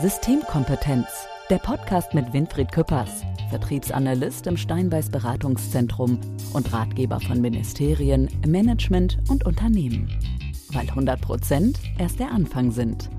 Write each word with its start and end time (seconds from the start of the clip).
Systemkompetenz, 0.00 1.08
der 1.50 1.58
Podcast 1.58 2.14
mit 2.14 2.32
Winfried 2.32 2.72
Küppers, 2.72 3.22
Vertriebsanalyst 3.50 4.46
im 4.46 4.56
Steinbeiß 4.56 5.10
Beratungszentrum 5.10 6.18
und 6.54 6.72
Ratgeber 6.72 7.20
von 7.20 7.42
Ministerien, 7.42 8.30
Management 8.46 9.18
und 9.28 9.44
Unternehmen. 9.44 10.08
Weil 10.72 10.88
100 10.88 11.20
Prozent 11.20 11.80
erst 11.98 12.18
der 12.18 12.30
Anfang 12.30 12.70
sind. 12.70 13.10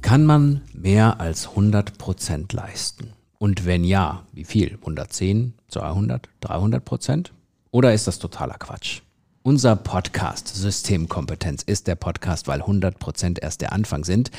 Kann 0.00 0.24
man 0.24 0.62
mehr 0.72 1.20
als 1.20 1.50
100 1.50 1.98
Prozent 1.98 2.54
leisten? 2.54 3.12
Und 3.36 3.66
wenn 3.66 3.84
ja, 3.84 4.24
wie 4.32 4.44
viel? 4.44 4.78
110, 4.80 5.52
200, 5.68 6.30
300 6.40 6.82
Prozent? 6.82 7.34
Oder 7.70 7.92
ist 7.92 8.06
das 8.06 8.18
totaler 8.18 8.56
Quatsch? 8.56 9.02
Unser 9.44 9.74
Podcast 9.74 10.46
Systemkompetenz 10.46 11.64
ist 11.64 11.88
der 11.88 11.96
Podcast, 11.96 12.46
weil 12.46 12.60
100 12.60 13.00
Prozent 13.00 13.42
erst 13.42 13.60
der 13.60 13.72
Anfang 13.72 14.04
sind. 14.04 14.30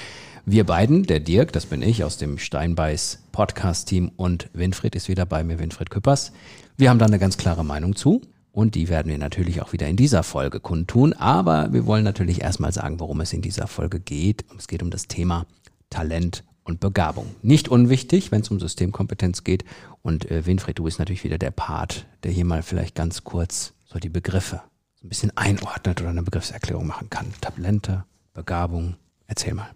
Wir 0.45 0.65
beiden, 0.65 1.03
der 1.03 1.19
Dirk, 1.19 1.51
das 1.51 1.65
bin 1.65 1.81
ich 1.81 2.05
aus 2.05 2.15
dem 2.15 2.37
Steinbeiß 2.37 3.23
Podcast-Team 3.33 4.13
und 4.15 4.49
Winfried 4.53 4.95
ist 4.95 5.09
wieder 5.09 5.25
bei 5.25 5.43
mir, 5.43 5.59
Winfried 5.59 5.89
Küppers. 5.89 6.31
Wir 6.77 6.89
haben 6.89 6.99
da 6.99 7.05
eine 7.05 7.19
ganz 7.19 7.35
klare 7.35 7.65
Meinung 7.65 7.97
zu 7.97 8.21
und 8.53 8.75
die 8.75 8.87
werden 8.87 9.09
wir 9.09 9.17
natürlich 9.17 9.61
auch 9.61 9.73
wieder 9.73 9.89
in 9.89 9.97
dieser 9.97 10.23
Folge 10.23 10.61
kundtun. 10.61 11.11
Aber 11.11 11.73
wir 11.73 11.85
wollen 11.85 12.05
natürlich 12.05 12.41
erstmal 12.41 12.71
sagen, 12.71 13.01
worum 13.01 13.19
es 13.19 13.33
in 13.33 13.41
dieser 13.41 13.67
Folge 13.67 13.99
geht. 13.99 14.45
Es 14.57 14.69
geht 14.69 14.83
um 14.83 14.89
das 14.89 15.09
Thema 15.09 15.47
Talent 15.89 16.45
und 16.63 16.79
Begabung. 16.79 17.25
Nicht 17.41 17.67
unwichtig, 17.67 18.31
wenn 18.31 18.39
es 18.39 18.51
um 18.51 18.61
Systemkompetenz 18.61 19.43
geht. 19.43 19.65
Und 20.01 20.31
äh, 20.31 20.45
Winfried, 20.45 20.79
du 20.79 20.85
bist 20.85 20.99
natürlich 20.99 21.25
wieder 21.25 21.37
der 21.37 21.51
Part, 21.51 22.05
der 22.23 22.31
hier 22.31 22.45
mal 22.45 22.63
vielleicht 22.63 22.95
ganz 22.95 23.25
kurz 23.25 23.73
so 23.85 23.99
die 23.99 24.07
Begriffe 24.07 24.61
ein 25.03 25.09
bisschen 25.09 25.35
einordnet 25.35 26.01
oder 26.01 26.09
eine 26.09 26.23
Begriffserklärung 26.23 26.87
machen 26.87 27.09
kann. 27.09 27.27
Talente, 27.41 28.05
Begabung, 28.33 28.95
erzähl 29.27 29.53
mal. 29.53 29.69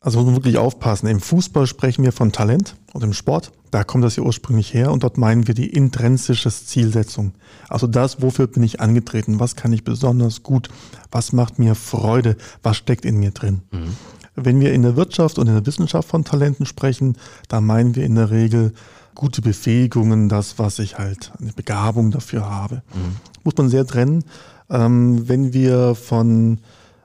Also 0.00 0.18
muss 0.18 0.26
man 0.26 0.36
wirklich 0.36 0.58
aufpassen. 0.58 1.08
Im 1.08 1.20
Fußball 1.20 1.66
sprechen 1.66 2.04
wir 2.04 2.12
von 2.12 2.30
Talent 2.30 2.76
und 2.92 3.02
im 3.02 3.12
Sport, 3.12 3.50
da 3.72 3.82
kommt 3.82 4.04
das 4.04 4.14
ja 4.16 4.22
ursprünglich 4.22 4.72
her 4.72 4.92
und 4.92 5.02
dort 5.02 5.18
meinen 5.18 5.48
wir 5.48 5.54
die 5.54 5.68
intrinsische 5.68 6.50
Zielsetzung. 6.50 7.32
Also 7.68 7.86
das, 7.86 8.22
wofür 8.22 8.46
bin 8.46 8.62
ich 8.62 8.80
angetreten, 8.80 9.40
was 9.40 9.56
kann 9.56 9.72
ich 9.72 9.82
besonders 9.82 10.42
gut, 10.42 10.68
was 11.10 11.32
macht 11.32 11.58
mir 11.58 11.74
Freude, 11.74 12.36
was 12.62 12.76
steckt 12.76 13.04
in 13.04 13.18
mir 13.18 13.32
drin. 13.32 13.62
Mhm. 13.72 13.96
Wenn 14.36 14.60
wir 14.60 14.72
in 14.74 14.82
der 14.82 14.96
Wirtschaft 14.96 15.38
und 15.38 15.48
in 15.48 15.54
der 15.54 15.66
Wissenschaft 15.66 16.08
von 16.08 16.24
Talenten 16.24 16.66
sprechen, 16.66 17.16
da 17.48 17.60
meinen 17.60 17.96
wir 17.96 18.04
in 18.04 18.14
der 18.14 18.30
Regel 18.30 18.74
gute 19.16 19.42
Befähigungen, 19.42 20.28
das, 20.28 20.60
was 20.60 20.78
ich 20.78 20.98
halt, 20.98 21.32
eine 21.40 21.52
Begabung 21.52 22.12
dafür 22.12 22.48
habe. 22.48 22.82
Mhm. 22.94 23.16
Muss 23.42 23.56
man 23.56 23.68
sehr 23.68 23.86
trennen. 23.86 24.24
Ähm, 24.70 25.28
wenn 25.28 25.52
wir 25.52 25.96
von 25.96 26.60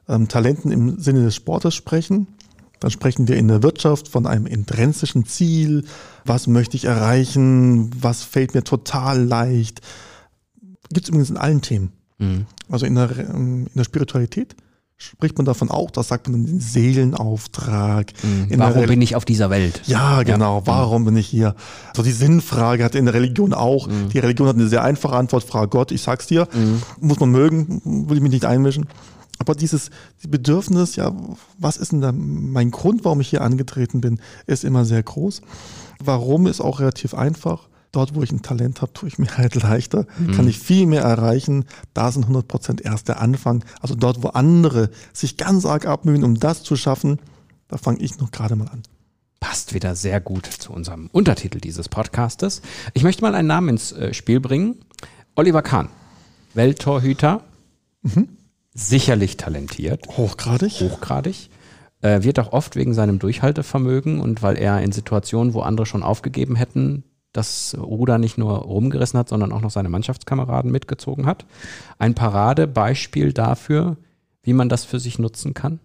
ähm, 0.08 0.28
Talenten 0.28 0.72
im 0.72 1.00
Sinne 1.00 1.24
des 1.24 1.36
Sportes 1.36 1.74
sprechen, 1.74 2.28
dann 2.80 2.92
sprechen 2.92 3.28
wir 3.28 3.38
in 3.38 3.48
der 3.48 3.64
Wirtschaft 3.64 4.08
von 4.08 4.28
einem 4.28 4.46
intrinsischen 4.46 5.26
Ziel. 5.26 5.86
Was 6.26 6.48
möchte 6.48 6.78
ich 6.78 6.86
erreichen? 6.86 7.92
Was 8.00 8.24
fällt 8.24 8.54
mir 8.54 8.64
total 8.64 9.24
leicht? 9.24 9.82
Gibt 10.90 11.06
es 11.06 11.10
übrigens 11.10 11.30
in 11.30 11.38
allen 11.38 11.62
Themen. 11.62 11.92
Mhm. 12.18 12.46
Also 12.70 12.86
in 12.86 12.96
der, 12.96 13.18
ähm, 13.18 13.68
in 13.68 13.74
der 13.76 13.84
Spiritualität 13.84 14.56
spricht 15.02 15.36
man 15.38 15.46
davon 15.46 15.72
auch, 15.72 15.90
das 15.90 16.10
sagt 16.10 16.30
man 16.30 16.46
den 16.46 16.60
Seelenauftrag. 16.60 18.14
Mhm. 18.22 18.60
Warum 18.60 18.86
bin 18.86 19.02
ich 19.02 19.16
auf 19.16 19.26
dieser 19.26 19.50
Welt? 19.50 19.82
Ja, 19.86 20.22
genau. 20.22 20.60
Ja. 20.60 20.68
Warum 20.68 21.06
bin 21.06 21.18
ich 21.18 21.28
hier? 21.28 21.56
So 21.96 22.04
die 22.04 22.12
Sinnfrage 22.12 22.84
hat 22.84 22.94
in 22.94 23.06
der 23.06 23.16
Religion 23.16 23.54
auch. 23.54 23.88
Mhm. 23.88 24.10
Die 24.10 24.20
Religion 24.20 24.48
hat 24.48 24.56
eine 24.56 24.68
sehr 24.68 24.84
einfache 24.84 25.16
Antwort. 25.16 25.44
Frage 25.44 25.70
Gott, 25.70 25.92
ich 25.92 26.04
sag's 26.04 26.28
dir. 26.28 26.48
Mhm. 26.54 26.84
Muss 27.00 27.20
man 27.20 27.32
mögen, 27.32 27.82
will 27.84 28.18
ich 28.18 28.24
mich 28.24 28.32
nicht 28.32 28.46
einmischen. 28.46 28.86
Aber 29.40 29.56
dieses 29.56 29.90
Bedürfnis, 30.28 30.96
ja, 30.98 31.12
was 31.58 31.78
ist 31.78 31.94
denn 31.94 32.02
da 32.02 32.12
mein 32.12 32.70
Grund, 32.70 33.04
warum 33.04 33.22
ich 33.22 33.30
hier 33.30 33.42
angetreten 33.42 34.02
bin, 34.02 34.20
ist 34.46 34.64
immer 34.64 34.86
sehr 34.86 35.02
groß. 35.02 35.42
Warum 36.04 36.46
ist 36.46 36.62
auch 36.62 36.80
relativ 36.80 37.16
einfach 37.16 37.70
dort, 37.92 38.16
wo 38.16 38.24
ich 38.24 38.32
ein 38.32 38.42
Talent 38.42 38.82
habe, 38.82 38.94
tue 38.94 39.10
ich 39.10 39.20
mir 39.20 39.38
halt 39.38 39.56
leichter, 39.56 40.06
mhm. 40.18 40.32
kann 40.32 40.48
ich 40.48 40.60
viel 40.60 40.86
mehr 40.86 41.04
erreichen. 41.04 41.66
Da 41.94 42.12
sind 42.12 42.24
100 42.24 42.48
Prozent 42.48 42.82
erst 42.82 43.08
der 43.08 43.22
Anfang. 43.22 43.64
Also 43.82 43.96
dort, 43.96 44.24
wo 44.24 44.30
andere 44.30 44.90
sich 45.14 45.38
ganz 45.38 45.66
arg 45.66 45.86
abmühen, 45.86 46.24
um 46.24 46.36
das 46.36 46.64
zu 46.64 46.76
schaffen, 46.76 47.20
da 47.68 47.78
fange 47.78 48.00
ich 48.00 48.18
noch 48.20 48.32
gerade 48.32 48.56
mal 48.56 48.68
an. 48.68 48.84
Passt 49.40 49.74
wieder 49.74 49.96
sehr 49.96 50.22
gut 50.22 50.46
zu 50.46 50.72
unserem 50.72 51.10
Untertitel 51.12 51.60
dieses 51.60 51.90
Podcastes. 51.90 52.62
Ich 52.94 53.04
möchte 53.04 53.24
mal 53.24 53.34
einen 53.34 53.48
Namen 53.48 53.70
ins 53.70 53.92
äh, 53.92 54.14
Spiel 54.14 54.40
bringen. 54.40 54.76
Oliver 55.36 55.62
Kahn, 55.62 55.90
Welttorhüter, 56.54 57.44
mhm. 58.04 58.30
sicherlich 58.74 59.38
talentiert. 59.38 60.06
Hochgradig. 60.18 60.82
Hochgradig 60.82 61.50
äh, 62.02 62.24
wird 62.24 62.40
auch 62.40 62.52
oft 62.52 62.76
wegen 62.76 62.94
seinem 62.94 63.20
Durchhaltevermögen 63.20 64.20
und 64.20 64.44
weil 64.44 64.58
er 64.58 64.82
in 64.82 64.92
Situationen, 64.92 65.54
wo 65.54 65.62
andere 65.62 65.86
schon 65.86 66.04
aufgegeben 66.04 66.56
hätten, 66.56 67.04
das 67.34 67.76
Ruder 67.78 68.18
nicht 68.18 68.38
nur 68.38 68.58
rumgerissen 68.58 69.18
hat, 69.18 69.30
sondern 69.30 69.52
auch 69.52 69.62
noch 69.62 69.72
seine 69.72 69.90
Mannschaftskameraden 69.90 70.72
mitgezogen 70.72 71.26
hat. 71.26 71.46
Ein 71.98 72.14
Paradebeispiel 72.14 73.34
dafür, 73.34 73.98
wie 74.44 74.54
man 74.54 74.70
das 74.70 74.84
für 74.84 75.00
sich 75.00 75.20
nutzen 75.20 75.54
kann? 75.54 75.80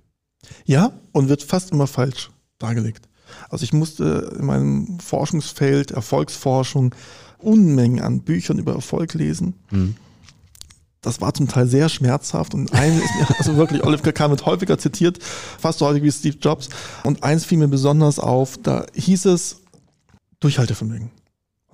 Ja, 0.65 0.93
und 1.13 1.29
wird 1.29 1.43
fast 1.43 1.71
immer 1.71 1.87
falsch 1.87 2.31
dargelegt. 2.59 3.09
Also 3.49 3.65
ich 3.65 3.73
musste 3.73 4.35
in 4.39 4.47
meinem 4.47 5.01
Forschungsfeld, 5.01 5.91
Erfolgsforschung, 5.91 6.95
Unmengen 7.39 8.01
an 8.01 8.23
Büchern 8.23 8.59
über 8.59 8.75
Erfolg 8.75 9.15
lesen. 9.15 9.55
Hm. 9.69 9.97
Das 11.03 11.21
war 11.21 11.35
zum 11.35 11.47
Teil 11.47 11.69
sehr 11.69 11.89
schmerzhaft 11.89 12.55
und 12.55 12.73
eines 12.73 13.05
ist 13.05 13.15
mir, 13.15 13.39
also 13.39 13.57
wirklich, 13.57 13.85
Oliver 13.85 14.13
Kahn 14.13 14.31
wird 14.31 14.47
häufiger 14.47 14.79
zitiert, 14.79 15.23
fast 15.23 15.79
so 15.79 15.87
häufig 15.87 16.03
wie 16.03 16.11
Steve 16.11 16.37
Jobs. 16.41 16.69
Und 17.05 17.23
eins 17.23 17.45
fiel 17.45 17.59
mir 17.59 17.69
besonders 17.69 18.19
auf, 18.19 18.57
da 18.61 18.87
hieß 18.95 19.27
es 19.27 19.61
Durchhaltevermögen. 20.41 21.11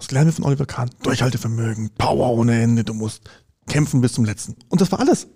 Was 0.03 0.11
lernen 0.11 0.31
wir 0.31 0.33
von 0.33 0.45
Oliver 0.45 0.67
Kahn? 0.67 0.91
Durchhaltevermögen, 1.05 1.91
Power 1.97 2.33
ohne 2.33 2.61
Ende, 2.61 2.83
du 2.83 2.93
musst 2.93 3.23
kämpfen 3.69 4.01
bis 4.01 4.15
zum 4.15 4.25
letzten. 4.25 4.57
Und 4.69 4.81
das 4.81 4.91
war 4.91 4.99
alles. 4.99 5.29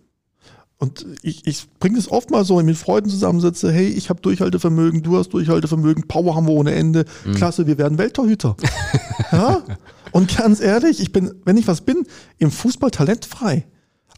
Und 0.78 1.06
ich, 1.22 1.46
ich 1.46 1.68
bringe 1.78 1.96
es 1.96 2.10
oft 2.10 2.32
mal 2.32 2.44
so, 2.44 2.56
wenn 2.56 2.66
ich 2.66 2.72
mit 2.72 2.76
Freunden 2.76 3.08
zusammensitze, 3.08 3.70
hey, 3.70 3.86
ich 3.86 4.10
habe 4.10 4.20
Durchhaltevermögen, 4.22 5.04
du 5.04 5.16
hast 5.16 5.28
Durchhaltevermögen, 5.28 6.08
Power 6.08 6.34
haben 6.34 6.48
wir 6.48 6.52
ohne 6.52 6.74
Ende, 6.74 7.04
mhm. 7.24 7.34
klasse, 7.34 7.68
wir 7.68 7.78
werden 7.78 7.96
Welttorhüter. 7.96 8.56
ja? 9.32 9.62
Und 10.10 10.36
ganz 10.36 10.60
ehrlich, 10.60 10.98
ich 10.98 11.12
bin, 11.12 11.32
wenn 11.44 11.56
ich 11.56 11.68
was 11.68 11.82
bin, 11.82 12.04
im 12.38 12.50
Fußball 12.50 12.90
talentfrei. 12.90 13.68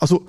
Also, 0.00 0.24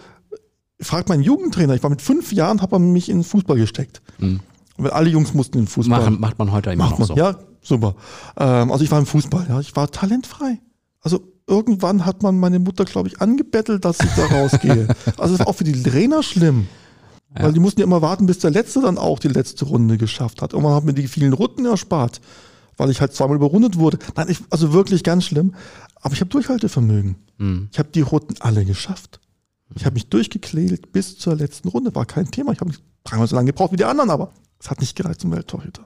fragt 0.82 1.08
meinen 1.08 1.24
Jugendtrainer, 1.24 1.76
ich 1.76 1.84
war 1.84 1.90
mit 1.90 2.02
fünf 2.02 2.34
Jahren, 2.34 2.62
habe 2.62 2.76
er 2.76 2.80
mich 2.80 3.08
in 3.08 3.20
den 3.20 3.24
Fußball 3.24 3.56
gesteckt. 3.56 4.02
Mhm. 4.18 4.42
Weil 4.76 4.92
alle 4.92 5.10
Jungs 5.10 5.34
mussten 5.34 5.60
in 5.60 5.64
den 5.64 5.70
Fußball. 5.70 6.02
Machen, 6.02 6.20
macht 6.20 6.38
man 6.38 6.52
heute 6.52 6.72
immer 6.72 6.84
macht 6.84 7.00
noch 7.00 7.00
man, 7.00 7.08
so. 7.08 7.16
Ja, 7.16 7.38
super. 7.62 7.96
Ähm, 8.38 8.72
also 8.72 8.84
ich 8.84 8.92
war 8.92 9.00
im 9.00 9.06
Fußball, 9.06 9.48
ja, 9.50 9.60
ich 9.60 9.76
war 9.76 9.90
talentfrei. 9.92 10.60
Also 11.02 11.22
irgendwann 11.48 12.06
hat 12.06 12.24
man 12.24 12.40
meine 12.40 12.60
Mutter, 12.60 12.86
glaube 12.86 13.08
ich, 13.08 13.22
angebettelt, 13.22 13.86
dass 13.86 14.00
ich 14.00 14.12
da 14.16 14.26
rausgehe. 14.26 14.88
also 15.18 15.36
das 15.36 15.40
war 15.40 15.48
auch 15.48 15.56
für 15.56 15.64
die 15.64 15.82
Trainer 15.82 16.24
schlimm. 16.24 16.68
Ja. 17.36 17.44
Weil 17.44 17.54
die 17.54 17.60
mussten 17.60 17.80
ja 17.80 17.86
immer 17.86 18.02
warten, 18.02 18.26
bis 18.26 18.40
der 18.40 18.52
Letzte 18.52 18.82
dann 18.82 18.98
auch 18.98 19.20
die 19.20 19.28
letzte 19.28 19.66
Runde 19.66 19.98
geschafft 19.98 20.42
hat. 20.42 20.54
Und 20.54 20.64
man 20.64 20.74
hat 20.74 20.84
mir 20.84 20.94
die 20.94 21.08
vielen 21.08 21.34
Runden 21.34 21.66
erspart, 21.66 22.22
weil 22.78 22.90
ich 22.90 23.02
halt 23.02 23.14
zweimal 23.14 23.36
überrundet 23.36 23.78
wurde. 23.78 24.00
Nein, 24.16 24.30
ich, 24.30 24.40
also 24.50 24.74
wirklich 24.74 25.04
ganz 25.04 25.26
schlimm. 25.26 25.54
Aber 25.96 26.14
ich 26.14 26.22
habe 26.22 26.30
Durchhaltevermögen. 26.30 27.16
Mhm. 27.38 27.70
Ich 27.72 27.80
habe 27.80 27.90
die 27.90 28.02
Runden 28.02 28.36
alle 28.40 28.66
geschafft. 28.66 29.20
Ich 29.76 29.86
habe 29.86 29.94
mich 29.94 30.10
durchgeklält 30.10 30.92
bis 30.92 31.18
zur 31.18 31.36
letzten 31.36 31.68
Runde. 31.68 31.94
War 31.94 32.06
kein 32.06 32.32
Thema. 32.32 32.52
Ich 32.52 32.62
habe 32.62 32.72
nicht 32.72 32.84
dreimal 33.04 33.28
so 33.28 33.36
lange 33.36 33.48
gebraucht 33.48 33.72
wie 33.72 33.78
die 33.78 33.86
anderen, 33.86 34.10
aber 34.10 34.34
es 34.60 34.70
hat 34.72 34.80
nicht 34.80 34.96
gereicht 34.96 35.22
zum 35.22 35.32
Welttorhüter. 35.32 35.86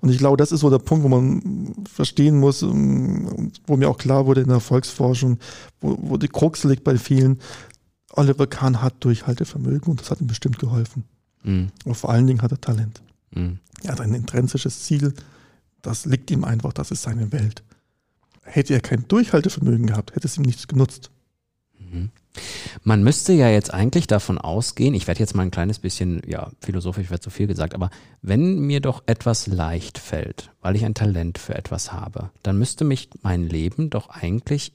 Und 0.00 0.10
ich 0.10 0.18
glaube, 0.18 0.36
das 0.36 0.52
ist 0.52 0.60
so 0.60 0.70
der 0.70 0.78
Punkt, 0.78 1.04
wo 1.04 1.08
man 1.08 1.74
verstehen 1.92 2.38
muss, 2.38 2.62
ähm, 2.62 3.52
wo 3.66 3.76
mir 3.76 3.88
auch 3.88 3.98
klar 3.98 4.26
wurde 4.26 4.40
in 4.40 4.48
der 4.48 4.56
Erfolgsforschung, 4.56 5.38
wo, 5.80 5.98
wo 6.00 6.16
die 6.16 6.28
Krux 6.28 6.64
liegt 6.64 6.84
bei 6.84 6.96
vielen. 6.96 7.38
Oliver 8.12 8.46
Kahn 8.46 8.82
hat 8.82 8.94
Durchhaltevermögen 9.00 9.90
und 9.90 10.00
das 10.00 10.10
hat 10.10 10.20
ihm 10.20 10.26
bestimmt 10.26 10.58
geholfen. 10.58 11.04
Mhm. 11.42 11.70
Und 11.84 11.94
vor 11.94 12.10
allen 12.10 12.26
Dingen 12.26 12.42
hat 12.42 12.52
er 12.52 12.60
Talent. 12.60 13.02
Mhm. 13.30 13.58
Er 13.82 13.92
hat 13.92 14.00
ein 14.00 14.14
intrinsisches 14.14 14.82
Ziel, 14.82 15.14
das 15.82 16.04
liegt 16.04 16.30
ihm 16.30 16.44
einfach, 16.44 16.72
das 16.72 16.90
ist 16.90 17.02
seine 17.02 17.32
Welt. 17.32 17.62
Hätte 18.42 18.74
er 18.74 18.80
kein 18.80 19.06
Durchhaltevermögen 19.06 19.86
gehabt, 19.86 20.14
hätte 20.14 20.26
es 20.26 20.36
ihm 20.36 20.42
nichts 20.42 20.66
genutzt. 20.66 21.10
Mhm. 21.78 22.10
Man 22.84 23.02
müsste 23.02 23.32
ja 23.32 23.48
jetzt 23.48 23.72
eigentlich 23.72 24.06
davon 24.06 24.38
ausgehen, 24.38 24.94
ich 24.94 25.06
werde 25.06 25.20
jetzt 25.20 25.34
mal 25.34 25.42
ein 25.42 25.50
kleines 25.50 25.78
bisschen, 25.78 26.22
ja, 26.26 26.50
philosophisch 26.60 27.10
wird 27.10 27.22
zu 27.22 27.30
viel 27.30 27.46
gesagt, 27.46 27.74
aber 27.74 27.90
wenn 28.22 28.60
mir 28.60 28.80
doch 28.80 29.02
etwas 29.06 29.46
leicht 29.46 29.98
fällt, 29.98 30.50
weil 30.60 30.76
ich 30.76 30.84
ein 30.84 30.94
Talent 30.94 31.38
für 31.38 31.54
etwas 31.54 31.92
habe, 31.92 32.30
dann 32.42 32.58
müsste 32.58 32.84
mich 32.84 33.10
mein 33.22 33.48
Leben 33.48 33.90
doch 33.90 34.08
eigentlich 34.08 34.72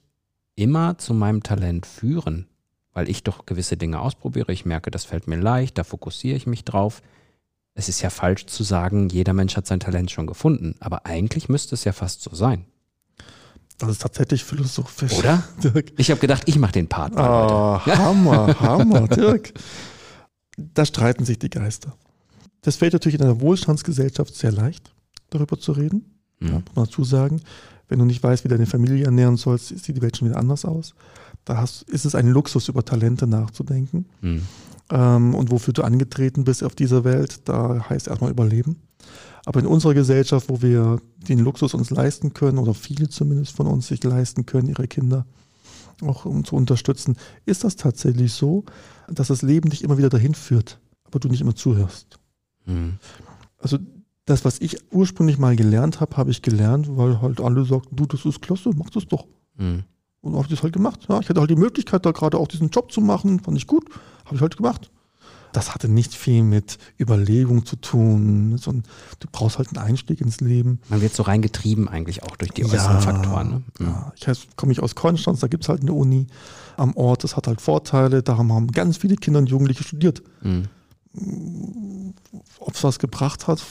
immer 0.55 0.97
zu 0.97 1.13
meinem 1.13 1.43
Talent 1.43 1.85
führen, 1.85 2.47
weil 2.93 3.09
ich 3.09 3.23
doch 3.23 3.45
gewisse 3.45 3.77
Dinge 3.77 4.01
ausprobiere, 4.01 4.51
ich 4.51 4.65
merke, 4.65 4.91
das 4.91 5.05
fällt 5.05 5.27
mir 5.27 5.37
leicht, 5.37 5.77
da 5.77 5.83
fokussiere 5.83 6.37
ich 6.37 6.47
mich 6.47 6.63
drauf. 6.63 7.01
Es 7.73 7.89
ist 7.89 8.01
ja 8.01 8.11
falsch 8.11 8.45
zu 8.45 8.63
sagen, 8.63 9.09
jeder 9.09 9.33
Mensch 9.33 9.57
hat 9.57 9.65
sein 9.65 9.79
Talent 9.79 10.11
schon 10.11 10.27
gefunden, 10.27 10.75
aber 10.79 11.05
eigentlich 11.05 11.49
müsste 11.49 11.73
es 11.73 11.85
ja 11.85 11.91
fast 11.91 12.21
so 12.21 12.35
sein. 12.35 12.65
Das 13.87 13.97
ist 13.97 14.01
tatsächlich 14.01 14.43
philosophisch. 14.43 15.13
Oder? 15.13 15.43
Dirk. 15.63 15.91
Ich 15.97 16.09
habe 16.09 16.19
gedacht, 16.19 16.43
ich 16.45 16.57
mache 16.57 16.73
den 16.73 16.87
Part. 16.87 17.13
Oh, 17.15 17.79
Hammer, 17.79 18.55
Hammer, 18.59 19.07
Dirk. 19.07 19.53
Da 20.57 20.85
streiten 20.85 21.25
sich 21.25 21.39
die 21.39 21.49
Geister. 21.49 21.93
Das 22.61 22.77
fällt 22.77 22.93
natürlich 22.93 23.19
in 23.19 23.25
einer 23.25 23.41
Wohlstandsgesellschaft 23.41 24.35
sehr 24.35 24.51
leicht, 24.51 24.93
darüber 25.29 25.59
zu 25.59 25.73
reden. 25.73 26.19
Mhm. 26.39 26.47
Ja, 26.47 26.53
muss 26.53 26.75
man 26.75 26.85
dazu 26.85 27.03
sagen. 27.03 27.41
Wenn 27.89 27.99
du 27.99 28.05
nicht 28.05 28.23
weißt, 28.23 28.43
wie 28.43 28.47
deine 28.47 28.65
Familie 28.65 29.05
ernähren 29.05 29.37
sollst, 29.37 29.67
sieht 29.67 29.97
die 29.97 30.01
Welt 30.01 30.17
schon 30.17 30.29
wieder 30.29 30.39
anders 30.39 30.65
aus. 30.65 30.95
Da 31.45 31.57
hast, 31.57 31.83
ist 31.83 32.05
es 32.05 32.15
ein 32.15 32.27
Luxus, 32.27 32.69
über 32.69 32.85
Talente 32.85 33.27
nachzudenken. 33.27 34.05
Mhm. 34.21 34.41
Ähm, 34.89 35.35
und 35.35 35.51
wofür 35.51 35.73
du 35.73 35.83
angetreten 35.83 36.43
bist 36.43 36.63
auf 36.63 36.75
dieser 36.75 37.03
Welt, 37.03 37.41
da 37.45 37.85
heißt 37.89 38.07
erstmal 38.07 38.31
Überleben. 38.31 38.81
Aber 39.45 39.59
in 39.59 39.67
unserer 39.67 39.93
Gesellschaft, 39.93 40.49
wo 40.49 40.61
wir 40.61 41.01
den 41.27 41.39
Luxus 41.39 41.73
uns 41.73 41.89
leisten 41.89 42.33
können, 42.33 42.57
oder 42.57 42.73
viele 42.73 43.09
zumindest 43.09 43.55
von 43.55 43.67
uns 43.67 43.87
sich 43.87 44.03
leisten 44.03 44.45
können, 44.45 44.69
ihre 44.69 44.87
Kinder 44.87 45.25
auch 46.01 46.25
um 46.25 46.43
zu 46.43 46.55
unterstützen, 46.55 47.17
ist 47.45 47.63
das 47.63 47.75
tatsächlich 47.75 48.33
so, 48.33 48.63
dass 49.07 49.27
das 49.27 49.41
Leben 49.41 49.69
dich 49.69 49.83
immer 49.83 49.97
wieder 49.97 50.09
dahin 50.09 50.33
führt, 50.33 50.79
aber 51.03 51.19
du 51.19 51.27
nicht 51.27 51.41
immer 51.41 51.55
zuhörst. 51.55 52.19
Mhm. 52.65 52.97
Also 53.57 53.77
das, 54.25 54.45
was 54.45 54.59
ich 54.59 54.77
ursprünglich 54.91 55.37
mal 55.37 55.55
gelernt 55.55 55.99
habe, 55.99 56.15
habe 56.17 56.31
ich 56.31 56.41
gelernt, 56.41 56.97
weil 56.97 57.21
halt 57.21 57.41
alle 57.41 57.65
sagten, 57.65 57.95
du, 57.95 58.05
das 58.05 58.25
ist 58.25 58.41
klasse, 58.41 58.71
mach 58.75 58.89
das 58.89 59.05
doch. 59.07 59.27
Mhm. 59.57 59.83
Und 60.21 60.33
habe 60.35 60.43
ich 60.43 60.51
das 60.51 60.63
halt 60.63 60.73
gemacht. 60.73 61.05
Ja, 61.09 61.19
ich 61.19 61.27
hatte 61.27 61.41
halt 61.41 61.49
die 61.49 61.57
Möglichkeit, 61.57 62.05
da 62.05 62.11
gerade 62.11 62.37
auch 62.37 62.47
diesen 62.47 62.69
Job 62.69 62.91
zu 62.91 63.01
machen, 63.01 63.41
fand 63.41 63.57
ich 63.57 63.67
gut, 63.67 63.85
habe 64.25 64.35
ich 64.35 64.41
halt 64.41 64.55
gemacht. 64.55 64.89
Das 65.53 65.73
hatte 65.73 65.87
nicht 65.87 66.13
viel 66.13 66.43
mit 66.43 66.77
Überlegung 66.99 67.65
zu 67.65 67.75
tun, 67.77 68.57
sondern 68.57 68.83
du 69.19 69.27
brauchst 69.31 69.57
halt 69.57 69.69
einen 69.69 69.87
Einstieg 69.87 70.19
ins 70.19 70.41
Leben. 70.41 70.79
Man 70.89 71.01
wird 71.01 71.13
so 71.13 71.23
reingetrieben 71.23 71.87
eigentlich 71.87 72.23
auch 72.23 72.35
durch 72.35 72.51
die 72.51 72.65
äußeren 72.65 72.95
ja, 72.95 73.01
Faktoren. 73.01 73.49
Ne? 73.49 73.63
Mhm. 73.79 73.85
Ja, 73.87 74.13
ich 74.15 74.47
komme 74.55 74.71
ich 74.71 74.81
aus 74.81 74.95
Konstanz, 74.95 75.39
da 75.39 75.47
gibt 75.47 75.63
es 75.63 75.69
halt 75.69 75.81
eine 75.81 75.93
Uni 75.93 76.27
am 76.75 76.95
Ort, 76.95 77.23
das 77.23 77.37
hat 77.37 77.47
halt 77.47 77.61
Vorteile, 77.61 78.23
da 78.23 78.37
haben 78.37 78.67
ganz 78.71 78.97
viele 78.97 79.15
Kinder 79.15 79.39
und 79.39 79.49
Jugendliche 79.49 79.83
studiert. 79.83 80.23
Mhm. 80.41 80.67
Ob 82.59 82.73
es 82.73 82.83
was 82.83 82.99
gebracht 82.99 83.47
hat, 83.47 83.63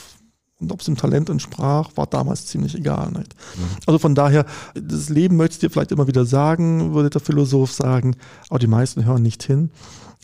und 0.59 0.71
ob 0.71 0.79
es 0.79 0.85
dem 0.85 0.95
Talent 0.95 1.29
entsprach, 1.29 1.91
war 1.95 2.07
damals 2.07 2.45
ziemlich 2.45 2.75
egal. 2.75 3.11
Nicht? 3.11 3.35
Mhm. 3.57 3.77
Also 3.85 3.99
von 3.99 4.15
daher, 4.15 4.45
das 4.75 5.09
Leben 5.09 5.35
möchtest 5.35 5.61
du 5.61 5.67
dir 5.67 5.73
vielleicht 5.73 5.91
immer 5.91 6.07
wieder 6.07 6.25
sagen, 6.25 6.93
würde 6.93 7.09
der 7.09 7.21
Philosoph 7.21 7.71
sagen, 7.71 8.15
aber 8.49 8.59
die 8.59 8.67
meisten 8.67 9.05
hören 9.05 9.23
nicht 9.23 9.43
hin. 9.43 9.71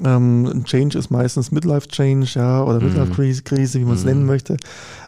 Ähm, 0.01 0.45
ein 0.45 0.63
Change 0.63 0.97
ist 0.97 1.09
meistens 1.09 1.51
Midlife-Change, 1.51 2.31
ja, 2.35 2.63
oder 2.63 2.79
mhm. 2.79 2.87
Midlife-Krise, 2.87 3.79
wie 3.79 3.85
man 3.85 3.95
es 3.95 4.01
mhm. 4.01 4.09
nennen 4.09 4.25
möchte. 4.25 4.57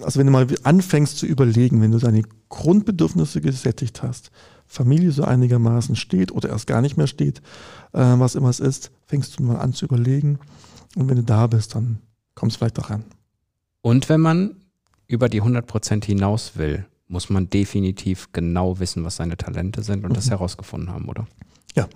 Also 0.01 0.19
wenn 0.19 0.27
du 0.27 0.33
mal 0.33 0.47
anfängst 0.63 1.17
zu 1.17 1.25
überlegen, 1.25 1.81
wenn 1.81 1.91
du 1.91 1.99
deine 1.99 2.23
Grundbedürfnisse 2.49 3.41
gesättigt 3.41 4.03
hast, 4.03 4.31
Familie 4.67 5.11
so 5.11 5.23
einigermaßen 5.23 5.95
steht 5.95 6.31
oder 6.31 6.49
erst 6.49 6.67
gar 6.67 6.81
nicht 6.81 6.97
mehr 6.97 7.07
steht, 7.07 7.39
äh, 7.93 7.99
was 7.99 8.35
immer 8.35 8.49
es 8.49 8.59
ist, 8.59 8.91
fängst 9.05 9.39
du 9.39 9.43
mal 9.43 9.57
an 9.57 9.73
zu 9.73 9.85
überlegen. 9.85 10.39
Und 10.95 11.09
wenn 11.09 11.17
du 11.17 11.23
da 11.23 11.47
bist, 11.47 11.75
dann 11.75 11.99
kommst 12.35 12.55
du 12.55 12.59
vielleicht 12.59 12.79
auch 12.79 12.89
ran. 12.89 13.05
Und 13.81 14.09
wenn 14.09 14.21
man 14.21 14.55
über 15.11 15.29
die 15.29 15.41
100% 15.41 16.05
hinaus 16.05 16.53
will, 16.55 16.85
muss 17.07 17.29
man 17.29 17.49
definitiv 17.49 18.29
genau 18.31 18.79
wissen, 18.79 19.03
was 19.03 19.17
seine 19.17 19.37
Talente 19.37 19.83
sind 19.83 20.03
und 20.03 20.11
mhm. 20.11 20.15
das 20.15 20.29
herausgefunden 20.29 20.89
haben, 20.89 21.09
oder? 21.09 21.27
Ja. 21.75 21.87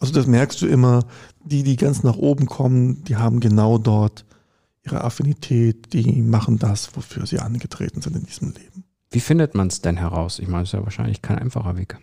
Also 0.00 0.12
das 0.12 0.26
merkst 0.26 0.60
du 0.62 0.66
immer, 0.66 1.04
die, 1.44 1.62
die 1.62 1.76
ganz 1.76 2.02
nach 2.02 2.16
oben 2.16 2.46
kommen, 2.46 3.04
die 3.04 3.16
haben 3.16 3.40
genau 3.40 3.78
dort 3.78 4.24
ihre 4.84 5.04
Affinität, 5.04 5.92
die 5.92 6.22
machen 6.22 6.58
das, 6.58 6.96
wofür 6.96 7.26
sie 7.26 7.38
angetreten 7.38 8.02
sind 8.02 8.16
in 8.16 8.24
diesem 8.24 8.52
Leben. 8.52 8.84
Wie 9.10 9.20
findet 9.20 9.54
man 9.54 9.68
es 9.68 9.80
denn 9.80 9.96
heraus? 9.96 10.38
Ich 10.38 10.48
meine, 10.48 10.64
es 10.64 10.70
ist 10.70 10.72
ja 10.74 10.84
wahrscheinlich 10.84 11.22
kein 11.22 11.38
einfacher 11.38 11.76
Weg. 11.76 11.98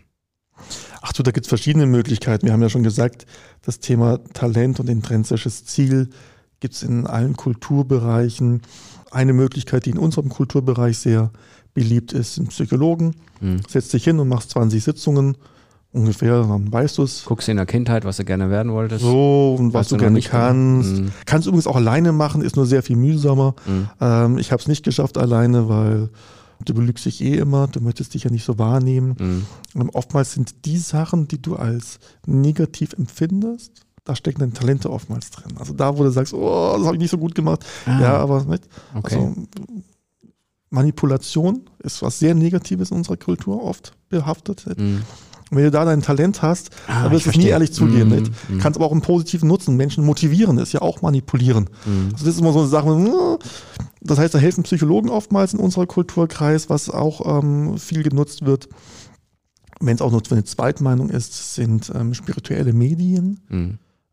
Ach 1.01 1.13
du, 1.13 1.23
da 1.23 1.31
gibt 1.31 1.45
es 1.45 1.49
verschiedene 1.49 1.85
Möglichkeiten. 1.85 2.45
Wir 2.45 2.53
haben 2.53 2.61
ja 2.61 2.69
schon 2.69 2.83
gesagt, 2.83 3.25
das 3.61 3.79
Thema 3.79 4.19
Talent 4.33 4.79
und 4.79 4.89
intrinsisches 4.89 5.65
Ziel 5.65 6.09
gibt 6.59 6.75
es 6.75 6.83
in 6.83 7.07
allen 7.07 7.35
Kulturbereichen. 7.35 8.61
Eine 9.13 9.33
Möglichkeit, 9.33 9.85
die 9.85 9.91
in 9.91 9.97
unserem 9.97 10.29
Kulturbereich 10.29 10.97
sehr 10.97 11.31
beliebt 11.73 12.13
ist, 12.13 12.35
sind 12.35 12.49
Psychologen. 12.49 13.15
Mhm. 13.41 13.61
Setzt 13.67 13.93
dich 13.93 14.03
hin 14.03 14.19
und 14.19 14.27
machst 14.27 14.51
20 14.51 14.83
Sitzungen 14.83 15.37
ungefähr, 15.91 16.41
dann 16.41 16.71
weißt 16.71 16.97
du 16.97 17.03
es. 17.03 17.23
Guckst 17.25 17.47
in 17.47 17.57
der 17.57 17.65
Kindheit, 17.65 18.03
was 18.03 18.17
du 18.17 18.25
gerne 18.25 18.49
werden 18.49 18.71
wolltest. 18.71 19.01
So, 19.01 19.55
und 19.57 19.73
was 19.73 19.89
du, 19.89 19.95
du 19.95 20.01
gerne 20.01 20.19
kannst. 20.21 20.91
Mhm. 20.91 21.11
Kannst 21.25 21.47
übrigens 21.47 21.67
auch 21.67 21.75
alleine 21.75 22.11
machen, 22.11 22.41
ist 22.41 22.55
nur 22.55 22.65
sehr 22.65 22.83
viel 22.83 22.95
mühsamer. 22.95 23.55
Mhm. 23.65 23.89
Ähm, 24.01 24.37
ich 24.37 24.51
habe 24.51 24.61
es 24.61 24.67
nicht 24.67 24.83
geschafft 24.83 25.17
alleine, 25.17 25.69
weil 25.69 26.09
du 26.65 26.73
belügst 26.73 27.05
dich 27.05 27.21
eh 27.23 27.35
immer, 27.35 27.67
du 27.67 27.81
möchtest 27.81 28.13
dich 28.13 28.23
ja 28.23 28.31
nicht 28.31 28.43
so 28.43 28.57
wahrnehmen. 28.57 29.15
Mhm. 29.19 29.45
Und 29.81 29.89
oftmals 29.91 30.33
sind 30.33 30.65
die 30.65 30.77
Sachen, 30.77 31.27
die 31.27 31.41
du 31.41 31.55
als 31.55 31.99
negativ 32.25 32.93
empfindest, 32.93 33.82
da 34.03 34.15
stecken 34.15 34.39
dann 34.39 34.53
Talente 34.53 34.89
oftmals 34.89 35.31
drin. 35.31 35.55
Also 35.57 35.73
da, 35.73 35.97
wo 35.97 36.03
du 36.03 36.09
sagst, 36.11 36.33
oh, 36.33 36.75
das 36.77 36.85
habe 36.85 36.95
ich 36.95 37.01
nicht 37.01 37.11
so 37.11 37.17
gut 37.17 37.35
gemacht. 37.35 37.65
Ah, 37.85 38.01
ja, 38.01 38.17
aber 38.17 38.43
nicht. 38.43 38.63
Okay. 38.93 39.15
Also, 39.15 39.35
Manipulation 40.69 41.69
ist 41.79 42.01
was 42.01 42.19
sehr 42.19 42.33
Negatives 42.33 42.91
in 42.91 42.97
unserer 42.97 43.17
Kultur 43.17 43.63
oft 43.63 43.93
behaftet. 44.09 44.65
Mhm. 44.77 45.03
Und 45.51 45.57
wenn 45.57 45.65
du 45.65 45.71
da 45.71 45.85
dein 45.85 46.01
Talent 46.01 46.41
hast, 46.41 46.71
ah, 46.87 47.03
dann 47.03 47.11
wirst 47.11 47.27
du 47.27 47.29
es 47.29 47.37
nie 47.37 47.47
ehrlich 47.47 47.71
zugeben. 47.71 48.09
Mm, 48.09 48.13
nicht? 48.13 48.31
Mm. 48.49 48.57
Kannst 48.57 48.75
aber 48.75 48.87
auch 48.87 48.91
einen 48.91 49.01
positiven 49.01 49.47
Nutzen. 49.47 49.75
Menschen 49.75 50.03
motivieren 50.03 50.57
ist 50.57 50.71
ja 50.73 50.81
auch 50.81 51.03
manipulieren. 51.03 51.65
Mm. 51.85 52.13
Also 52.13 52.25
das 52.25 52.35
ist 52.35 52.39
immer 52.39 52.53
so 52.53 52.61
eine 52.61 52.69
Sache. 52.69 53.37
Das 54.01 54.17
heißt, 54.17 54.33
da 54.33 54.39
helfen 54.39 54.63
Psychologen 54.63 55.09
oftmals 55.09 55.53
in 55.53 55.59
unserer 55.59 55.85
Kulturkreis, 55.85 56.71
was 56.71 56.89
auch 56.89 57.43
ähm, 57.43 57.77
viel 57.77 58.01
genutzt 58.01 58.45
wird 58.45 58.67
wenn 59.85 59.95
es 59.95 60.01
auch 60.01 60.11
nur 60.11 60.21
eine 60.29 60.43
Zweitmeinung 60.43 61.09
ist, 61.09 61.55
sind 61.55 61.91
ähm, 61.93 62.13
spirituelle 62.13 62.73
Medien. 62.73 63.39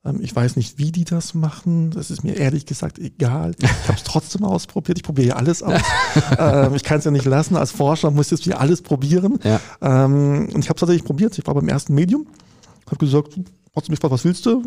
Ähm, 0.04 0.20
ich 0.22 0.34
weiß 0.34 0.56
nicht, 0.56 0.78
wie 0.78 0.92
die 0.92 1.04
das 1.04 1.34
machen. 1.34 1.90
Das 1.90 2.10
ist 2.10 2.24
mir 2.24 2.36
ehrlich 2.36 2.66
gesagt 2.66 2.98
egal. 2.98 3.54
Ich 3.58 3.68
habe 3.88 3.98
es 3.98 4.04
trotzdem 4.04 4.44
ausprobiert. 4.44 4.98
Ich 4.98 5.04
probiere 5.04 5.28
ja 5.28 5.36
alles 5.36 5.62
aus. 5.62 5.80
ähm, 6.38 6.74
ich 6.74 6.84
kann 6.84 6.98
es 6.98 7.04
ja 7.04 7.10
nicht 7.10 7.26
lassen. 7.26 7.56
Als 7.56 7.70
Forscher 7.70 8.10
muss 8.10 8.32
ich 8.32 8.44
jetzt 8.44 8.56
alles 8.56 8.82
probieren. 8.82 9.38
Ja. 9.44 9.60
Ähm, 9.80 10.48
und 10.52 10.60
ich 10.60 10.68
habe 10.68 10.76
es 10.76 10.80
tatsächlich 10.80 11.04
probiert. 11.04 11.36
Ich 11.38 11.46
war 11.46 11.54
beim 11.54 11.68
ersten 11.68 11.94
Medium, 11.94 12.26
habe 12.86 12.96
gesagt, 12.96 13.36
mich 13.36 14.00
gefragt, 14.00 14.12
was 14.12 14.24
willst 14.24 14.46
du? 14.46 14.62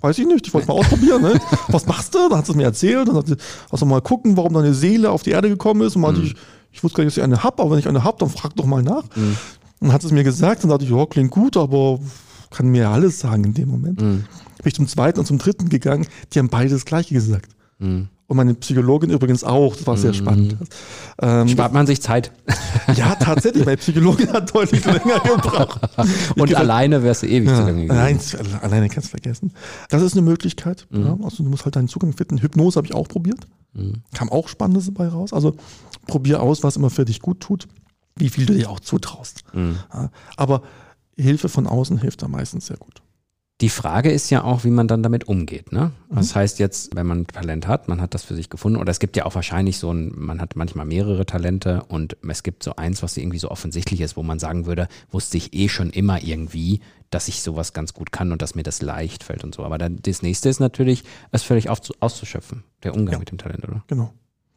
Weiß 0.00 0.18
ich 0.18 0.26
nicht, 0.26 0.46
ich 0.46 0.54
wollte 0.54 0.66
mal 0.66 0.74
ausprobieren. 0.74 1.22
Ne? 1.22 1.40
Was 1.68 1.86
machst 1.86 2.12
du? 2.14 2.28
Dann 2.28 2.38
hat 2.38 2.48
es 2.48 2.54
mir 2.56 2.64
erzählt. 2.64 3.06
Dann 3.06 3.14
hat 3.14 3.28
sie, 3.28 3.36
also 3.70 3.86
mal 3.86 4.02
gucken, 4.02 4.36
warum 4.36 4.52
deine 4.52 4.74
Seele 4.74 5.10
auf 5.10 5.22
die 5.22 5.30
Erde 5.30 5.48
gekommen 5.48 5.82
ist. 5.82 5.94
Und 5.94 6.02
meinte 6.02 6.20
mhm. 6.20 6.26
ich, 6.26 6.34
ich 6.72 6.82
wusste 6.82 6.96
gar 6.96 7.04
nicht, 7.04 7.16
dass 7.16 7.22
ich 7.22 7.24
eine 7.24 7.44
habe, 7.44 7.62
aber 7.62 7.70
wenn 7.70 7.78
ich 7.78 7.86
eine 7.86 8.02
habe, 8.02 8.18
dann 8.18 8.28
frag 8.28 8.56
doch 8.56 8.66
mal 8.66 8.82
nach. 8.82 9.04
Mhm. 9.14 9.36
Und 9.78 9.92
hat 9.92 10.02
es 10.02 10.10
mir 10.10 10.24
gesagt, 10.24 10.64
dann 10.64 10.70
dachte 10.70 10.84
ich, 10.84 10.90
ja, 10.90 11.06
klingt 11.06 11.30
gut, 11.30 11.56
aber 11.56 12.00
kann 12.50 12.66
mir 12.66 12.82
ja 12.82 12.92
alles 12.92 13.20
sagen 13.20 13.44
in 13.44 13.54
dem 13.54 13.68
Moment. 13.68 14.02
Mhm 14.02 14.24
bin 14.62 14.68
ich 14.68 14.74
zum 14.74 14.88
zweiten 14.88 15.18
und 15.18 15.26
zum 15.26 15.38
dritten 15.38 15.68
gegangen, 15.68 16.06
die 16.32 16.38
haben 16.38 16.48
beide 16.48 16.70
das 16.70 16.84
Gleiche 16.84 17.14
gesagt. 17.14 17.52
Mhm. 17.78 18.08
Und 18.32 18.36
meine 18.38 18.54
Psychologin 18.54 19.10
übrigens 19.10 19.44
auch, 19.44 19.76
das 19.76 19.86
war 19.86 19.98
sehr 19.98 20.12
mhm. 20.12 20.14
spannend. 20.14 20.56
Ähm, 21.20 21.48
Spart 21.48 21.74
man 21.74 21.86
sich 21.86 22.00
Zeit. 22.00 22.32
Ja, 22.96 23.14
tatsächlich, 23.14 23.64
meine 23.64 23.76
Psychologin 23.76 24.32
hat 24.32 24.54
deutlich 24.54 24.84
länger 24.84 25.20
gebraucht. 25.20 25.80
Und 26.36 26.46
gesagt, 26.46 26.56
alleine 26.56 27.02
wärst 27.02 27.22
du 27.22 27.26
ewig 27.26 27.48
ja, 27.48 27.56
zu 27.56 27.62
lange 27.62 27.82
gegangen. 27.82 28.18
Nein, 28.32 28.60
alleine 28.60 28.88
kannst 28.88 29.08
du 29.08 29.10
vergessen. 29.10 29.52
Das 29.88 30.02
ist 30.02 30.14
eine 30.14 30.22
Möglichkeit. 30.22 30.86
Mhm. 30.90 31.04
Ja, 31.04 31.18
also 31.22 31.44
du 31.44 31.50
musst 31.50 31.64
halt 31.64 31.76
deinen 31.76 31.88
Zugang 31.88 32.12
finden. 32.12 32.38
Hypnose 32.38 32.76
habe 32.76 32.86
ich 32.86 32.94
auch 32.94 33.06
probiert. 33.06 33.46
Mhm. 33.74 34.02
Kam 34.14 34.30
auch 34.30 34.48
Spannendes 34.48 34.86
dabei 34.86 35.08
raus. 35.08 35.32
Also 35.32 35.54
probier 36.06 36.42
aus, 36.42 36.62
was 36.62 36.76
immer 36.76 36.90
für 36.90 37.04
dich 37.04 37.20
gut 37.20 37.40
tut, 37.40 37.68
wie 38.16 38.30
viel 38.30 38.46
du 38.46 38.54
dir 38.54 38.70
auch 38.70 38.80
zutraust. 38.80 39.44
Mhm. 39.52 39.76
Ja, 39.92 40.10
aber 40.36 40.62
Hilfe 41.16 41.48
von 41.48 41.66
außen 41.66 41.98
hilft 41.98 42.22
da 42.22 42.28
meistens 42.28 42.66
sehr 42.66 42.78
gut. 42.78 43.01
Die 43.62 43.68
Frage 43.68 44.10
ist 44.10 44.28
ja 44.30 44.42
auch, 44.42 44.64
wie 44.64 44.70
man 44.70 44.88
dann 44.88 45.04
damit 45.04 45.28
umgeht. 45.28 45.70
Ne? 45.70 45.92
Das 46.10 46.34
mhm. 46.34 46.40
heißt 46.40 46.58
jetzt, 46.58 46.96
wenn 46.96 47.06
man 47.06 47.28
Talent 47.28 47.68
hat, 47.68 47.86
man 47.86 48.00
hat 48.00 48.12
das 48.12 48.24
für 48.24 48.34
sich 48.34 48.50
gefunden, 48.50 48.76
oder 48.76 48.90
es 48.90 48.98
gibt 48.98 49.16
ja 49.16 49.24
auch 49.24 49.36
wahrscheinlich 49.36 49.78
so 49.78 49.92
ein, 49.92 50.12
man 50.16 50.40
hat 50.40 50.56
manchmal 50.56 50.84
mehrere 50.84 51.24
Talente 51.24 51.84
und 51.86 52.16
es 52.28 52.42
gibt 52.42 52.64
so 52.64 52.74
eins, 52.74 53.04
was 53.04 53.16
irgendwie 53.16 53.38
so 53.38 53.52
offensichtlich 53.52 54.00
ist, 54.00 54.16
wo 54.16 54.24
man 54.24 54.40
sagen 54.40 54.66
würde, 54.66 54.88
wusste 55.12 55.36
ich 55.36 55.54
eh 55.54 55.68
schon 55.68 55.90
immer 55.90 56.24
irgendwie, 56.24 56.80
dass 57.10 57.28
ich 57.28 57.40
sowas 57.40 57.72
ganz 57.72 57.94
gut 57.94 58.10
kann 58.10 58.32
und 58.32 58.42
dass 58.42 58.56
mir 58.56 58.64
das 58.64 58.82
leicht 58.82 59.22
fällt 59.22 59.44
und 59.44 59.54
so. 59.54 59.64
Aber 59.64 59.78
dann 59.78 60.00
das 60.02 60.22
nächste 60.22 60.48
ist 60.48 60.58
natürlich, 60.58 61.04
es 61.30 61.44
völlig 61.44 61.70
auszuschöpfen, 61.70 62.64
der 62.82 62.94
Umgang 62.94 63.12
ja, 63.12 63.18
mit 63.20 63.30
dem 63.30 63.38
Talent, 63.38 63.62
oder? 63.68 63.84
Genau. 63.86 64.12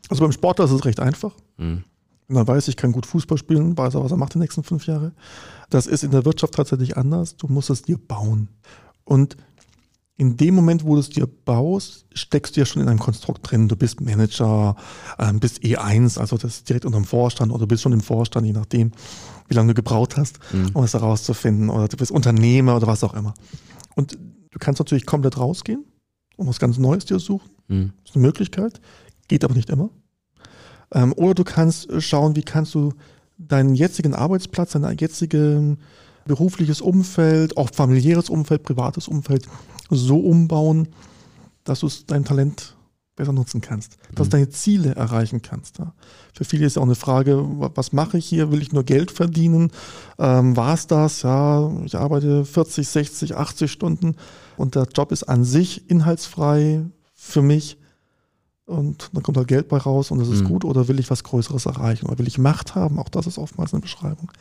Also 0.09 0.23
beim 0.23 0.31
Sportler 0.31 0.65
ist 0.65 0.71
es 0.71 0.83
recht 0.83 0.99
einfach. 0.99 1.33
Mhm. 1.57 1.83
Und 2.27 2.35
dann 2.35 2.47
weiß 2.47 2.67
ich, 2.69 2.75
kann 2.75 2.91
gut 2.91 3.05
Fußball 3.05 3.37
spielen, 3.37 3.77
weiß 3.77 3.93
er, 3.93 4.03
was 4.03 4.11
er 4.11 4.17
macht 4.17 4.33
die 4.33 4.39
nächsten 4.39 4.63
fünf 4.63 4.87
Jahre. 4.87 5.11
Das 5.69 5.85
ist 5.85 6.03
in 6.03 6.09
der 6.09 6.25
Wirtschaft 6.25 6.55
tatsächlich 6.55 6.97
anders. 6.97 7.37
Du 7.37 7.47
musst 7.47 7.69
es 7.69 7.83
dir 7.83 7.99
bauen. 7.99 8.49
Und 9.05 9.37
in 10.17 10.37
dem 10.37 10.55
Moment, 10.55 10.85
wo 10.85 10.93
du 10.93 11.01
es 11.01 11.09
dir 11.09 11.27
baust, 11.27 12.05
steckst 12.13 12.55
du 12.55 12.61
ja 12.61 12.65
schon 12.65 12.81
in 12.81 12.87
einem 12.87 12.99
Konstrukt 12.99 13.49
drin. 13.49 13.67
Du 13.67 13.75
bist 13.75 13.99
Manager, 13.99 14.75
ähm, 15.19 15.39
bist 15.39 15.61
E1, 15.61 16.17
also 16.17 16.37
das 16.37 16.57
ist 16.57 16.69
direkt 16.69 16.85
unter 16.85 16.97
dem 16.97 17.05
Vorstand 17.05 17.51
oder 17.51 17.61
du 17.61 17.67
bist 17.67 17.83
schon 17.83 17.91
im 17.91 18.01
Vorstand, 18.01 18.45
je 18.45 18.53
nachdem, 18.53 18.91
wie 19.47 19.53
lange 19.53 19.69
du 19.69 19.73
gebraucht 19.73 20.15
hast, 20.15 20.39
mhm. 20.53 20.69
um 20.73 20.83
es 20.83 20.93
herauszufinden. 20.93 21.69
Oder 21.69 21.89
du 21.89 21.97
bist 21.97 22.11
Unternehmer 22.11 22.77
oder 22.77 22.87
was 22.87 23.03
auch 23.03 23.13
immer. 23.13 23.33
Und 23.95 24.13
du 24.13 24.59
kannst 24.59 24.79
natürlich 24.79 25.05
komplett 25.05 25.37
rausgehen 25.37 25.83
und 26.37 26.47
was 26.47 26.59
ganz 26.59 26.77
Neues 26.77 27.05
dir 27.05 27.19
suchen. 27.19 27.49
Mhm. 27.67 27.91
Das 28.01 28.11
ist 28.11 28.15
eine 28.15 28.25
Möglichkeit, 28.25 28.79
geht 29.27 29.43
aber 29.43 29.53
nicht 29.53 29.69
immer. 29.69 29.89
Ähm, 30.93 31.11
oder 31.13 31.33
du 31.33 31.43
kannst 31.43 31.89
schauen, 32.01 32.37
wie 32.37 32.43
kannst 32.43 32.73
du 32.73 32.93
deinen 33.37 33.75
jetzigen 33.75 34.13
Arbeitsplatz, 34.13 34.71
deine 34.71 34.93
jetzige 34.93 35.77
berufliches 36.25 36.81
Umfeld, 36.81 37.55
auch 37.57 37.69
familiäres 37.71 38.29
Umfeld, 38.29 38.63
privates 38.63 39.07
Umfeld 39.07 39.47
so 39.89 40.17
umbauen, 40.19 40.89
dass 41.63 41.79
du 41.79 41.87
es 41.87 42.05
deinem 42.05 42.25
Talent 42.25 42.75
besser 43.15 43.31
nutzen 43.31 43.61
kannst, 43.61 43.97
dass 44.13 44.27
mhm. 44.27 44.31
du 44.31 44.37
deine 44.37 44.49
Ziele 44.49 44.95
erreichen 44.95 45.41
kannst. 45.41 45.79
Ja. 45.79 45.93
Für 46.33 46.43
viele 46.43 46.65
ist 46.65 46.75
ja 46.75 46.81
auch 46.81 46.85
eine 46.85 46.95
Frage, 46.95 47.45
was 47.47 47.93
mache 47.93 48.17
ich 48.17 48.25
hier? 48.25 48.51
Will 48.51 48.61
ich 48.61 48.73
nur 48.73 48.83
Geld 48.83 49.11
verdienen? 49.11 49.71
Ähm, 50.19 50.57
War 50.57 50.73
es 50.73 50.87
das? 50.87 51.21
Ja, 51.21 51.71
ich 51.85 51.95
arbeite 51.95 52.43
40, 52.43 52.87
60, 52.87 53.35
80 53.35 53.71
Stunden 53.71 54.15
und 54.57 54.75
der 54.75 54.87
Job 54.93 55.11
ist 55.11 55.23
an 55.23 55.45
sich 55.45 55.89
inhaltsfrei 55.89 56.83
für 57.13 57.41
mich 57.41 57.77
und 58.65 59.11
dann 59.13 59.23
kommt 59.23 59.37
halt 59.37 59.47
Geld 59.47 59.69
bei 59.69 59.77
raus 59.77 60.11
und 60.11 60.19
das 60.19 60.27
ist 60.27 60.41
mhm. 60.41 60.47
gut 60.47 60.65
oder 60.65 60.87
will 60.87 60.99
ich 60.99 61.09
was 61.09 61.23
Größeres 61.23 61.67
erreichen 61.67 62.07
oder 62.07 62.17
will 62.17 62.27
ich 62.27 62.37
Macht 62.37 62.75
haben? 62.75 62.99
Auch 62.99 63.09
das 63.09 63.27
ist 63.27 63.37
oftmals 63.37 63.73
eine 63.73 63.81
Beschreibung. 63.81 64.31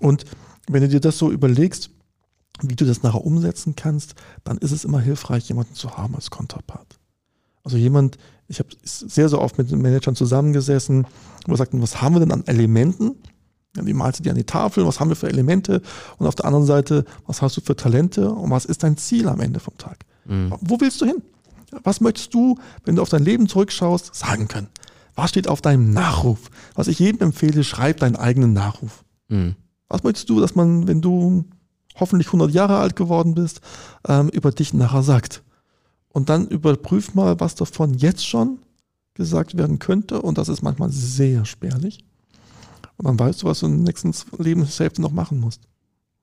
Und 0.00 0.24
wenn 0.68 0.82
du 0.82 0.88
dir 0.88 1.00
das 1.00 1.18
so 1.18 1.30
überlegst, 1.30 1.90
wie 2.62 2.76
du 2.76 2.84
das 2.84 3.02
nachher 3.02 3.24
umsetzen 3.24 3.76
kannst, 3.76 4.14
dann 4.44 4.58
ist 4.58 4.72
es 4.72 4.84
immer 4.84 5.00
hilfreich, 5.00 5.48
jemanden 5.48 5.74
zu 5.74 5.96
haben 5.96 6.14
als 6.14 6.30
Konterpart. 6.30 6.98
Also 7.62 7.76
jemand, 7.76 8.18
ich 8.48 8.58
habe 8.58 8.70
sehr, 8.82 9.28
sehr 9.28 9.40
oft 9.40 9.58
mit 9.58 9.70
den 9.70 9.80
Managern 9.80 10.16
zusammengesessen, 10.16 11.06
wo 11.46 11.52
wir 11.52 11.56
sagten, 11.56 11.82
was 11.82 12.00
haben 12.00 12.14
wir 12.14 12.20
denn 12.20 12.32
an 12.32 12.46
Elementen? 12.46 13.16
Malst 13.74 14.18
du 14.18 14.22
die 14.24 14.30
an 14.30 14.36
die 14.36 14.44
Tafel? 14.44 14.86
Was 14.86 14.98
haben 14.98 15.10
wir 15.10 15.16
für 15.16 15.28
Elemente? 15.28 15.82
Und 16.16 16.26
auf 16.26 16.34
der 16.34 16.46
anderen 16.46 16.66
Seite, 16.66 17.04
was 17.26 17.42
hast 17.42 17.56
du 17.56 17.60
für 17.60 17.76
Talente? 17.76 18.30
Und 18.30 18.50
was 18.50 18.64
ist 18.64 18.82
dein 18.82 18.96
Ziel 18.96 19.28
am 19.28 19.40
Ende 19.40 19.60
vom 19.60 19.76
Tag? 19.78 20.04
Mhm. 20.24 20.54
Wo 20.60 20.80
willst 20.80 21.00
du 21.00 21.06
hin? 21.06 21.22
Was 21.84 22.00
möchtest 22.00 22.32
du, 22.34 22.58
wenn 22.84 22.96
du 22.96 23.02
auf 23.02 23.10
dein 23.10 23.22
Leben 23.22 23.46
zurückschaust, 23.46 24.14
sagen 24.14 24.48
können? 24.48 24.68
Was 25.14 25.30
steht 25.30 25.48
auf 25.48 25.60
deinem 25.60 25.90
Nachruf? 25.90 26.50
Was 26.74 26.88
ich 26.88 26.98
jedem 26.98 27.20
empfehle, 27.20 27.62
schreib 27.62 27.98
deinen 27.98 28.16
eigenen 28.16 28.52
Nachruf. 28.52 29.04
Mhm. 29.28 29.54
Was 29.88 30.02
möchtest 30.02 30.28
du, 30.30 30.40
dass 30.40 30.54
man, 30.54 30.86
wenn 30.86 31.00
du 31.00 31.44
hoffentlich 31.98 32.28
100 32.28 32.50
Jahre 32.52 32.78
alt 32.78 32.96
geworden 32.96 33.34
bist, 33.34 33.60
ähm, 34.06 34.28
über 34.28 34.50
dich 34.50 34.74
nachher 34.74 35.02
sagt? 35.02 35.42
Und 36.08 36.28
dann 36.28 36.48
überprüf 36.48 37.14
mal, 37.14 37.38
was 37.40 37.54
davon 37.54 37.94
jetzt 37.94 38.26
schon 38.26 38.58
gesagt 39.14 39.56
werden 39.56 39.78
könnte. 39.78 40.22
Und 40.22 40.38
das 40.38 40.48
ist 40.48 40.62
manchmal 40.62 40.90
sehr 40.90 41.44
spärlich. 41.44 42.04
Und 42.96 43.06
dann 43.06 43.18
weißt 43.18 43.42
du, 43.42 43.46
was 43.46 43.60
du 43.60 43.68
der 43.68 43.76
nächsten 43.76 44.12
Lebenshälfte 44.38 45.02
noch 45.02 45.12
machen 45.12 45.38
musst. 45.38 45.67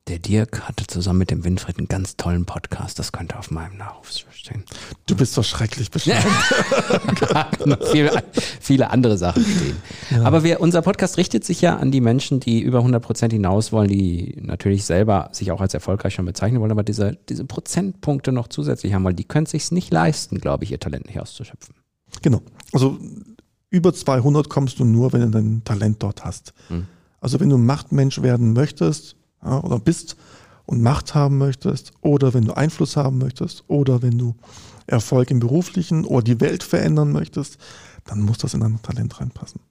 Der 0.07 0.19
Dirk 0.19 0.61
hatte 0.61 0.85
zusammen 0.85 1.17
mit 1.17 1.31
dem 1.31 1.43
Winfried 1.43 1.79
einen 1.79 1.87
ganz 1.87 2.15
tollen 2.15 2.45
Podcast. 2.45 2.99
Das 2.99 3.11
könnte 3.11 3.39
auf 3.39 3.49
meinem 3.49 3.77
Nachruf 3.77 4.11
stehen. 4.31 4.63
Du 5.07 5.15
bist 5.15 5.33
so 5.33 5.41
schrecklich 5.41 5.89
bescheuert. 5.89 6.23
viele, 7.91 8.23
viele 8.61 8.91
andere 8.91 9.17
Sachen 9.17 9.43
stehen. 9.43 9.77
Ja. 10.11 10.23
Aber 10.23 10.43
wir, 10.43 10.61
unser 10.61 10.83
Podcast 10.83 11.17
richtet 11.17 11.43
sich 11.43 11.59
ja 11.61 11.77
an 11.77 11.89
die 11.89 12.01
Menschen, 12.01 12.39
die 12.39 12.61
über 12.61 12.79
100 12.79 13.01
Prozent 13.01 13.33
hinaus 13.33 13.71
wollen, 13.71 13.87
die 13.87 14.37
natürlich 14.41 14.85
selber 14.85 15.29
sich 15.31 15.51
auch 15.51 15.59
als 15.59 15.73
erfolgreich 15.73 16.13
schon 16.13 16.25
bezeichnen 16.25 16.61
wollen, 16.61 16.71
aber 16.71 16.83
diese, 16.83 17.17
diese 17.27 17.45
Prozentpunkte 17.45 18.31
noch 18.31 18.47
zusätzlich 18.47 18.93
haben, 18.93 19.05
weil 19.05 19.15
die 19.15 19.23
können 19.23 19.47
sich 19.47 19.71
nicht 19.71 19.91
leisten, 19.91 20.39
glaube 20.39 20.65
ich, 20.65 20.71
ihr 20.71 20.79
Talent 20.79 21.07
nicht 21.07 21.19
auszuschöpfen. 21.19 21.73
Genau. 22.21 22.43
Also 22.73 22.99
über 23.71 23.91
200 23.91 24.49
kommst 24.49 24.77
du 24.77 24.85
nur, 24.85 25.13
wenn 25.13 25.21
du 25.21 25.29
dein 25.29 25.63
Talent 25.63 26.03
dort 26.03 26.23
hast. 26.23 26.53
Hm. 26.67 26.85
Also 27.19 27.39
wenn 27.39 27.49
du 27.49 27.57
Machtmensch 27.57 28.21
werden 28.21 28.53
möchtest, 28.53 29.15
ja, 29.45 29.63
oder 29.63 29.79
bist 29.79 30.17
und 30.65 30.81
Macht 30.81 31.15
haben 31.15 31.37
möchtest 31.37 31.93
oder 32.01 32.33
wenn 32.33 32.45
du 32.45 32.53
Einfluss 32.53 32.97
haben 32.97 33.19
möchtest 33.19 33.63
oder 33.67 34.01
wenn 34.01 34.17
du 34.17 34.35
Erfolg 34.87 35.31
im 35.31 35.39
beruflichen 35.39 36.05
oder 36.05 36.23
die 36.23 36.41
Welt 36.41 36.63
verändern 36.63 37.11
möchtest, 37.11 37.57
dann 38.05 38.21
muss 38.21 38.37
das 38.37 38.53
in 38.53 38.59
dein 38.59 38.81
Talent 38.81 39.19
reinpassen. 39.19 39.61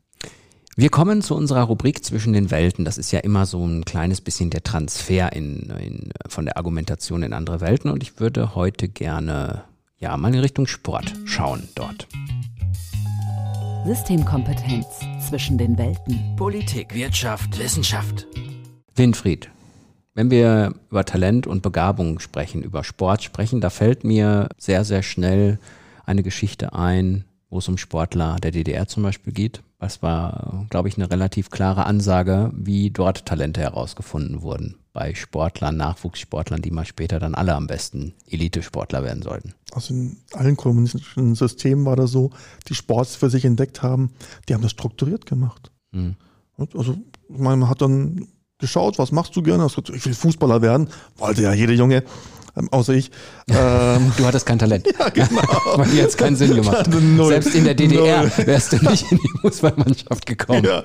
Wir 0.77 0.91
kommen 0.91 1.23
zu 1.23 1.37
unserer 1.37 1.63
Rubrik 1.63 2.05
zwischen 2.05 2.33
den 2.33 2.51
Welten. 2.51 2.85
Das 2.85 2.99
ist 2.99 3.13
ja 3.13 3.21
immer 3.21 3.47
so 3.47 3.65
ein 3.65 3.85
kleines 3.85 4.21
bisschen 4.21 4.51
der 4.51 4.65
Transfer 4.65 5.33
in, 5.33 5.71
in, 5.79 6.11
von 6.29 6.47
der 6.47 6.57
Argumentation 6.57 7.23
in 7.23 7.33
andere 7.33 7.61
Welten. 7.61 7.93
Und 7.93 8.03
ich 8.03 8.19
würde 8.19 8.57
heute 8.57 8.89
gerne 8.89 9.63
ja 9.99 10.17
mal 10.17 10.35
in 10.35 10.41
Richtung 10.41 10.67
Sport 10.67 11.15
schauen 11.27 11.69
dort. 11.77 12.09
Systemkompetenz 13.87 14.87
zwischen 15.29 15.59
den 15.59 15.79
Welten. 15.79 16.35
Politik, 16.37 16.93
Wirtschaft, 16.93 17.57
Wissenschaft. 17.57 18.27
Winfried, 18.97 19.51
wenn 20.15 20.31
wir 20.31 20.75
über 20.91 21.05
Talent 21.05 21.47
und 21.47 21.63
Begabung 21.63 22.21
sprechen, 22.21 22.63
über 22.63 22.85
Sport 22.85 23.23
sprechen, 23.23 23.61
da 23.61 23.71
fällt 23.71 24.05
mir 24.05 24.49
sehr, 24.57 24.85
sehr 24.85 25.03
schnell 25.03 25.59
eine 26.07 26.23
Geschichte 26.23 26.73
ein, 26.73 27.25
wo 27.51 27.59
es 27.59 27.69
um 27.69 27.79
Sportler 27.79 28.37
der 28.37 28.53
DDR 28.53 28.87
zum 28.87 29.03
Beispiel 29.03 29.33
geht. 29.33 29.63
Das 29.79 30.03
war, 30.03 30.67
glaube 30.71 30.89
ich, 30.89 30.97
eine 30.97 31.11
relativ 31.11 31.51
klare 31.51 31.85
Ansage, 31.85 32.51
wie 32.55 32.91
dort 32.91 33.27
Talente 33.27 33.61
herausgefunden 33.61 34.41
wurden. 34.41 34.77
Bei 34.93 35.15
Sportlern, 35.15 35.77
Nachwuchssportlern, 35.77 36.63
die 36.63 36.71
mal 36.71 36.87
später 36.87 37.19
dann 37.19 37.35
alle 37.35 37.55
am 37.55 37.67
besten 37.67 38.15
Elitesportler 38.29 39.03
werden 39.03 39.23
sollten. 39.23 39.53
Also 39.73 39.93
in 39.93 40.17
allen 40.33 40.57
kommunistischen 40.57 41.35
Systemen 41.35 41.85
war 41.85 41.97
das 41.97 42.13
so, 42.13 42.31
die 42.69 42.75
Sports 42.75 43.17
für 43.17 43.29
sich 43.29 43.45
entdeckt 43.45 43.83
haben, 43.83 44.11
die 44.49 44.55
haben 44.55 44.63
das 44.63 44.71
strukturiert 44.71 45.27
gemacht. 45.27 45.71
Mhm. 45.93 46.17
Also, 46.57 46.97
ich 47.29 47.39
meine, 47.39 47.57
man 47.57 47.69
hat 47.69 47.83
dann 47.83 48.29
geschaut, 48.59 48.99
was 48.99 49.13
machst 49.13 49.35
du 49.37 49.43
gerne? 49.43 49.67
Ich 49.67 50.07
will 50.07 50.15
Fußballer 50.15 50.63
werden, 50.63 50.89
wollte 51.17 51.43
ja 51.43 51.53
jede 51.53 51.73
Junge, 51.73 52.05
ähm, 52.57 52.69
außer 52.71 52.95
ich. 52.95 53.11
Ähm, 53.49 54.13
du 54.17 54.25
hattest 54.25 54.47
kein 54.47 54.59
Talent. 54.59 54.87
Ja, 54.99 55.09
genau. 55.09 55.43
Weil 55.77 55.89
die 55.89 55.97
jetzt 55.97 56.17
keinen 56.17 56.37
Sinn 56.37 56.55
gemacht. 56.55 56.89
Selbst 57.27 57.55
in 57.55 57.65
der 57.65 57.75
DDR 57.75 58.25
wärst 58.47 58.73
du 58.73 58.77
nicht 58.89 59.11
in 59.11 59.19
die 59.19 59.31
Fußballmannschaft 59.41 60.27
gekommen. 60.27 60.65
Ja. 60.65 60.85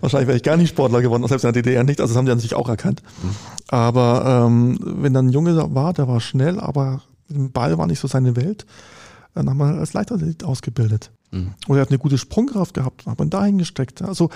Wahrscheinlich 0.00 0.28
wäre 0.28 0.36
ich 0.36 0.42
gar 0.42 0.56
nicht 0.56 0.70
Sportler 0.70 1.00
geworden, 1.00 1.26
selbst 1.26 1.44
in 1.44 1.52
der 1.52 1.62
DDR 1.62 1.84
nicht. 1.84 2.00
Also 2.00 2.12
das 2.12 2.18
haben 2.18 2.26
die 2.26 2.32
an 2.32 2.40
sich 2.40 2.54
auch 2.54 2.68
erkannt. 2.68 3.02
Aber 3.68 4.46
ähm, 4.46 4.78
wenn 4.80 5.14
dann 5.14 5.28
ein 5.28 5.32
Junge 5.32 5.56
war, 5.74 5.92
der 5.94 6.06
war 6.06 6.20
schnell, 6.20 6.60
aber 6.60 7.02
im 7.28 7.50
Ball 7.50 7.78
war 7.78 7.86
nicht 7.86 8.00
so 8.00 8.08
seine 8.08 8.36
Welt, 8.36 8.66
dann 9.34 9.48
haben 9.48 9.58
wir 9.58 9.78
als 9.78 9.92
Leichtathlet 9.92 10.44
ausgebildet. 10.44 11.10
Mhm. 11.30 11.54
Oder 11.68 11.78
er 11.78 11.82
hat 11.82 11.90
eine 11.90 11.98
gute 11.98 12.18
Sprungkraft 12.18 12.74
gehabt, 12.74 13.06
hat 13.06 13.18
man 13.18 13.30
dahin 13.30 13.58
gesteckt. 13.58 14.02
Also 14.02 14.30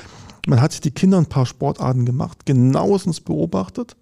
man 0.46 0.60
hat 0.60 0.72
sich 0.72 0.80
die 0.80 0.90
Kinder 0.90 1.18
ein 1.18 1.26
paar 1.26 1.46
Sportarten 1.46 2.04
gemacht, 2.04 2.46
genauestens 2.46 3.20
beobachtet 3.20 3.96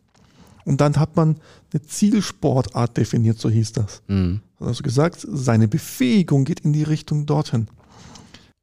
und 0.64 0.80
dann 0.80 0.96
hat 0.96 1.16
man 1.16 1.36
eine 1.72 1.82
Zielsportart 1.82 2.96
definiert, 2.96 3.38
so 3.38 3.50
hieß 3.50 3.72
das. 3.72 4.02
Mhm. 4.08 4.40
Also 4.60 4.82
gesagt, 4.82 5.26
seine 5.28 5.68
Befähigung 5.68 6.44
geht 6.44 6.60
in 6.60 6.72
die 6.72 6.84
Richtung 6.84 7.26
dorthin. 7.26 7.68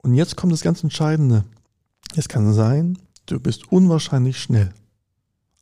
Und 0.01 0.15
jetzt 0.15 0.37
kommt 0.37 0.53
das 0.53 0.61
ganz 0.61 0.83
Entscheidende. 0.83 1.43
Es 2.15 2.29
kann 2.29 2.53
sein, 2.53 2.97
du 3.25 3.39
bist 3.39 3.71
unwahrscheinlich 3.71 4.39
schnell, 4.39 4.73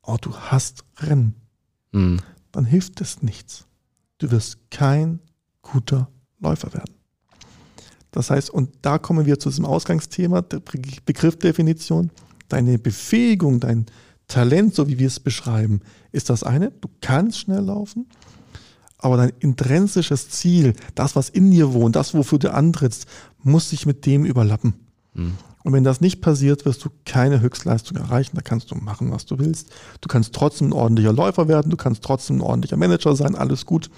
aber 0.03 0.17
du 0.19 0.36
hast 0.36 0.86
Rennen. 1.00 1.36
Mhm. 1.91 2.19
Dann 2.51 2.65
hilft 2.65 3.01
es 3.01 3.21
nichts. 3.21 3.65
Du 4.19 4.31
wirst 4.31 4.71
kein 4.71 5.19
guter 5.62 6.09
Läufer 6.39 6.74
werden. 6.74 6.96
Das 8.17 8.31
heißt, 8.31 8.50
und 8.50 8.71
da 8.81 8.97
kommen 8.97 9.27
wir 9.27 9.38
zu 9.38 9.50
diesem 9.50 9.65
Ausgangsthema, 9.65 10.41
der 10.41 10.59
Begriffdefinition. 11.05 12.09
Deine 12.50 12.79
Befähigung, 12.79 13.59
dein 13.59 13.86
Talent, 14.27 14.74
so 14.74 14.88
wie 14.88 14.97
wir 14.97 15.05
es 15.05 15.19
beschreiben, 15.19 15.81
ist 16.12 16.31
das 16.31 16.41
eine. 16.41 16.71
Du 16.71 16.89
kannst 17.00 17.38
schnell 17.38 17.62
laufen, 17.62 18.07
aber 18.97 19.17
dein 19.17 19.33
intrinsisches 19.39 20.31
Ziel, 20.31 20.74
das, 20.95 21.15
was 21.15 21.29
in 21.29 21.51
dir 21.51 21.74
wohnt, 21.74 21.95
das, 21.95 22.15
wofür 22.15 22.39
du 22.39 22.51
antrittst, 22.51 23.05
muss 23.43 23.69
sich 23.69 23.86
mit 23.86 24.07
dem 24.07 24.25
überlappen. 24.25 24.74
Mhm. 25.13 25.38
Und 25.63 25.74
wenn 25.74 25.83
das 25.83 26.01
nicht 26.01 26.19
passiert, 26.19 26.65
wirst 26.65 26.83
du 26.86 26.89
keine 27.05 27.41
Höchstleistung 27.41 27.97
erreichen. 27.97 28.36
Da 28.36 28.41
kannst 28.41 28.71
du 28.71 28.75
machen, 28.75 29.12
was 29.12 29.27
du 29.27 29.38
willst. 29.38 29.69
Du 30.01 30.07
kannst 30.07 30.33
trotzdem 30.33 30.69
ein 30.69 30.74
ordentlicher 30.74 31.13
Läufer 31.13 31.47
werden, 31.47 31.69
du 31.69 31.77
kannst 31.77 32.01
trotzdem 32.01 32.38
ein 32.38 32.41
ordentlicher 32.41 32.77
Manager 32.77 33.15
sein, 33.15 33.36
alles 33.36 33.67
gut. 33.67 33.91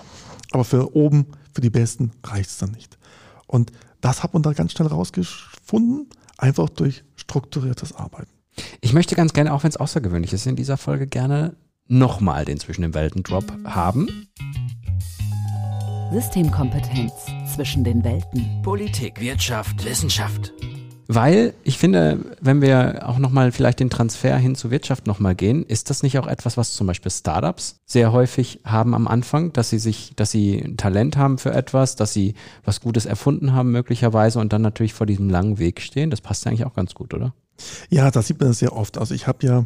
Aber 0.51 0.65
für 0.65 0.93
oben, 0.93 1.27
für 1.53 1.61
die 1.61 1.69
Besten 1.69 2.11
reicht 2.25 2.49
es 2.49 2.57
dann 2.57 2.71
nicht. 2.71 2.97
Und 3.47 3.71
das 4.01 4.23
hat 4.23 4.33
man 4.33 4.43
da 4.43 4.53
ganz 4.53 4.71
schnell 4.71 4.87
rausgefunden, 4.87 6.07
einfach 6.37 6.69
durch 6.69 7.03
strukturiertes 7.15 7.95
Arbeiten. 7.95 8.31
Ich 8.81 8.93
möchte 8.93 9.15
ganz 9.15 9.33
gerne, 9.33 9.53
auch 9.53 9.63
wenn 9.63 9.69
es 9.69 9.77
außergewöhnlich 9.77 10.33
ist, 10.33 10.45
in 10.45 10.55
dieser 10.55 10.77
Folge 10.77 11.07
gerne 11.07 11.55
nochmal 11.87 12.45
den 12.45 12.59
Zwischen 12.59 12.81
den 12.81 12.93
Welten 12.93 13.23
Drop 13.23 13.51
haben. 13.65 14.27
Systemkompetenz 16.11 17.13
zwischen 17.53 17.83
den 17.83 18.03
Welten. 18.03 18.61
Politik, 18.63 19.19
Wirtschaft, 19.19 19.85
Wissenschaft. 19.85 20.53
Weil 21.11 21.55
ich 21.63 21.79
finde, 21.79 22.19
wenn 22.39 22.61
wir 22.61 23.09
auch 23.09 23.17
nochmal 23.17 23.51
vielleicht 23.51 23.79
den 23.79 23.89
Transfer 23.89 24.37
hin 24.37 24.53
zur 24.53 24.69
Wirtschaft 24.69 25.07
nochmal 25.07 25.33
gehen, 25.33 25.63
ist 25.63 25.89
das 25.89 26.03
nicht 26.03 26.19
auch 26.19 26.27
etwas, 26.27 26.55
was 26.55 26.73
zum 26.73 26.85
Beispiel 26.85 27.09
Startups 27.09 27.77
sehr 27.87 28.11
häufig 28.11 28.59
haben 28.63 28.93
am 28.93 29.07
Anfang, 29.07 29.51
dass 29.51 29.71
sie 29.71 29.79
sich, 29.79 30.13
dass 30.15 30.29
sie 30.29 30.59
ein 30.59 30.77
Talent 30.77 31.17
haben 31.17 31.39
für 31.39 31.51
etwas, 31.51 31.95
dass 31.95 32.13
sie 32.13 32.35
was 32.63 32.79
Gutes 32.79 33.07
erfunden 33.07 33.53
haben 33.53 33.71
möglicherweise 33.71 34.37
und 34.37 34.53
dann 34.53 34.61
natürlich 34.61 34.93
vor 34.93 35.07
diesem 35.07 35.31
langen 35.31 35.57
Weg 35.57 35.81
stehen. 35.81 36.11
Das 36.11 36.21
passt 36.21 36.45
ja 36.45 36.51
eigentlich 36.51 36.65
auch 36.65 36.75
ganz 36.75 36.93
gut, 36.93 37.11
oder? 37.15 37.33
Ja, 37.89 38.11
das 38.11 38.27
sieht 38.27 38.39
man 38.39 38.53
sehr 38.53 38.75
oft. 38.75 38.99
Also 38.99 39.15
ich 39.15 39.25
habe 39.25 39.43
ja, 39.47 39.65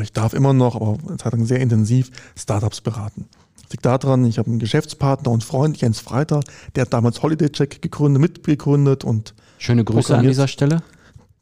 ich 0.00 0.12
darf 0.12 0.32
immer 0.32 0.52
noch, 0.52 0.76
aber 0.76 0.96
eine 1.24 1.44
sehr 1.44 1.58
intensiv 1.58 2.12
Startups 2.36 2.80
beraten. 2.80 3.26
Liegt 3.74 3.86
daran, 3.86 4.24
ich 4.24 4.38
habe 4.38 4.50
einen 4.50 4.60
Geschäftspartner 4.60 5.32
und 5.32 5.42
Freund, 5.42 5.80
Jens 5.80 5.98
Freiter, 5.98 6.38
der 6.76 6.82
hat 6.82 6.92
damals 6.92 7.24
Holiday 7.24 7.50
Check 7.50 7.82
gegründet, 7.82 8.20
mitgegründet 8.20 9.02
und 9.02 9.34
Schöne 9.58 9.82
Grüße 9.82 10.16
an 10.16 10.24
dieser 10.24 10.46
Stelle. 10.46 10.84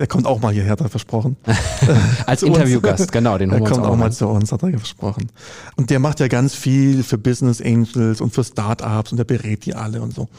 Der 0.01 0.07
kommt 0.07 0.25
auch 0.25 0.41
mal 0.41 0.51
hierher, 0.51 0.73
hat 0.73 0.81
er 0.81 0.89
versprochen. 0.89 1.37
Als 2.27 2.43
Interviewgast, 2.43 3.13
genau, 3.13 3.37
den 3.37 3.51
holen 3.51 3.63
Der 3.63 3.71
kommt 3.71 3.85
auch, 3.85 3.91
auch 3.91 3.97
mal 3.97 4.11
zu 4.11 4.29
uns, 4.29 4.51
hat 4.51 4.63
er 4.63 4.71
versprochen. 4.71 5.31
Und 5.77 5.91
der 5.91 5.99
macht 5.99 6.21
ja 6.21 6.29
ganz 6.29 6.55
viel 6.55 7.03
für 7.03 7.19
Business 7.19 7.61
Angels 7.61 8.23
und 8.23 8.33
für 8.33 8.45
Startups 8.45 9.13
und 9.13 9.19
der 9.19 9.25
berät 9.25 9.67
die 9.67 9.75
alle 9.75 10.01
und 10.01 10.15
so. 10.15 10.31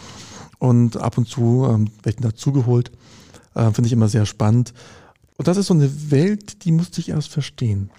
Und 0.57 0.97
ab 0.97 1.19
und 1.19 1.27
zu 1.27 1.67
ähm, 1.69 1.91
werde 2.01 2.17
ich 2.17 2.23
dazugeholt. 2.23 2.91
Äh, 3.53 3.65
Finde 3.65 3.85
ich 3.85 3.93
immer 3.93 4.07
sehr 4.07 4.25
spannend. 4.25 4.73
Und 5.37 5.47
das 5.47 5.57
ist 5.57 5.67
so 5.67 5.75
eine 5.75 6.09
Welt, 6.09 6.65
die 6.65 6.71
musste 6.71 7.01
ich 7.01 7.09
erst 7.09 7.29
verstehen. 7.29 7.91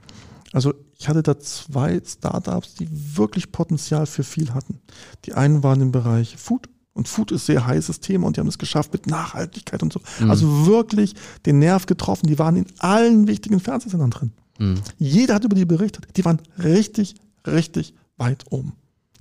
Also 0.55 0.73
ich 0.97 1.09
hatte 1.09 1.25
da 1.25 1.37
zwei 1.41 2.01
Startups, 2.07 2.75
die 2.75 2.89
wirklich 3.17 3.51
Potenzial 3.51 4.07
für 4.07 4.23
viel 4.23 4.55
hatten. 4.55 4.79
Die 5.25 5.35
einen 5.35 5.65
waren 5.65 5.81
im 5.81 5.91
Bereich 5.91 6.37
Food. 6.37 6.69
Und 6.93 7.09
Food 7.09 7.33
ist 7.33 7.47
sehr 7.47 7.67
heißes 7.67 7.99
Thema 7.99 8.29
und 8.29 8.37
die 8.37 8.41
haben 8.41 8.47
es 8.47 8.57
geschafft 8.57 8.93
mit 8.93 9.09
Nachhaltigkeit 9.09 9.83
und 9.83 9.93
so. 9.93 10.01
Mhm. 10.21 10.31
Also 10.31 10.67
wirklich 10.67 11.15
den 11.45 11.59
Nerv 11.59 11.87
getroffen. 11.87 12.29
Die 12.29 12.39
waren 12.39 12.55
in 12.55 12.67
allen 12.79 13.27
wichtigen 13.27 13.59
Fernsehsendern 13.59 14.11
drin. 14.11 14.31
Mhm. 14.61 14.81
Jeder 14.97 15.35
hat 15.35 15.45
über 15.45 15.57
die 15.57 15.65
berichtet. 15.65 16.07
Die 16.17 16.25
waren 16.25 16.41
richtig, 16.57 17.17
richtig 17.45 17.95
weit 18.17 18.45
oben. 18.51 18.75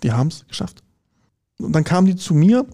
Die 0.03 0.11
haben 0.11 0.27
es 0.27 0.45
geschafft. 0.47 0.83
Und 1.57 1.73
dann 1.73 1.83
kamen 1.83 2.05
die 2.05 2.15
zu 2.15 2.35
mir 2.35 2.67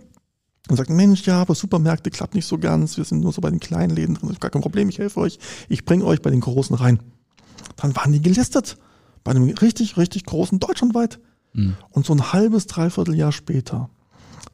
und 0.68 0.76
sagten, 0.76 0.98
Mensch, 0.98 1.26
ja, 1.26 1.40
aber 1.40 1.56
Supermärkte 1.56 2.12
klappt 2.12 2.36
nicht 2.36 2.46
so 2.46 2.58
ganz. 2.58 2.98
Wir 2.98 3.06
sind 3.06 3.22
nur 3.22 3.32
so 3.32 3.40
bei 3.40 3.52
den 3.52 3.62
kleinen 3.62 3.96
Läden 3.96 4.16
drin. 4.16 4.28
Das 4.28 4.36
ist 4.36 4.42
gar 4.42 4.52
kein 4.52 4.62
Problem, 4.62 4.90
ich 4.90 5.00
helfe 5.00 5.22
euch. 5.22 5.40
Ich 5.70 5.86
bringe 5.86 6.04
euch 6.04 6.22
bei 6.22 6.30
den 6.30 6.42
großen 6.42 6.76
rein. 6.76 7.00
Dann 7.76 7.96
waren 7.96 8.12
die 8.12 8.22
gelistet. 8.22 8.78
Bei 9.24 9.32
einem 9.32 9.50
richtig, 9.50 9.98
richtig 9.98 10.26
großen 10.26 10.60
deutschlandweit. 10.60 11.20
Mhm. 11.54 11.76
Und 11.92 12.06
so 12.06 12.14
ein 12.14 12.32
halbes, 12.32 12.68
dreiviertel 12.68 13.16
Jahr 13.16 13.32
später 13.32 13.90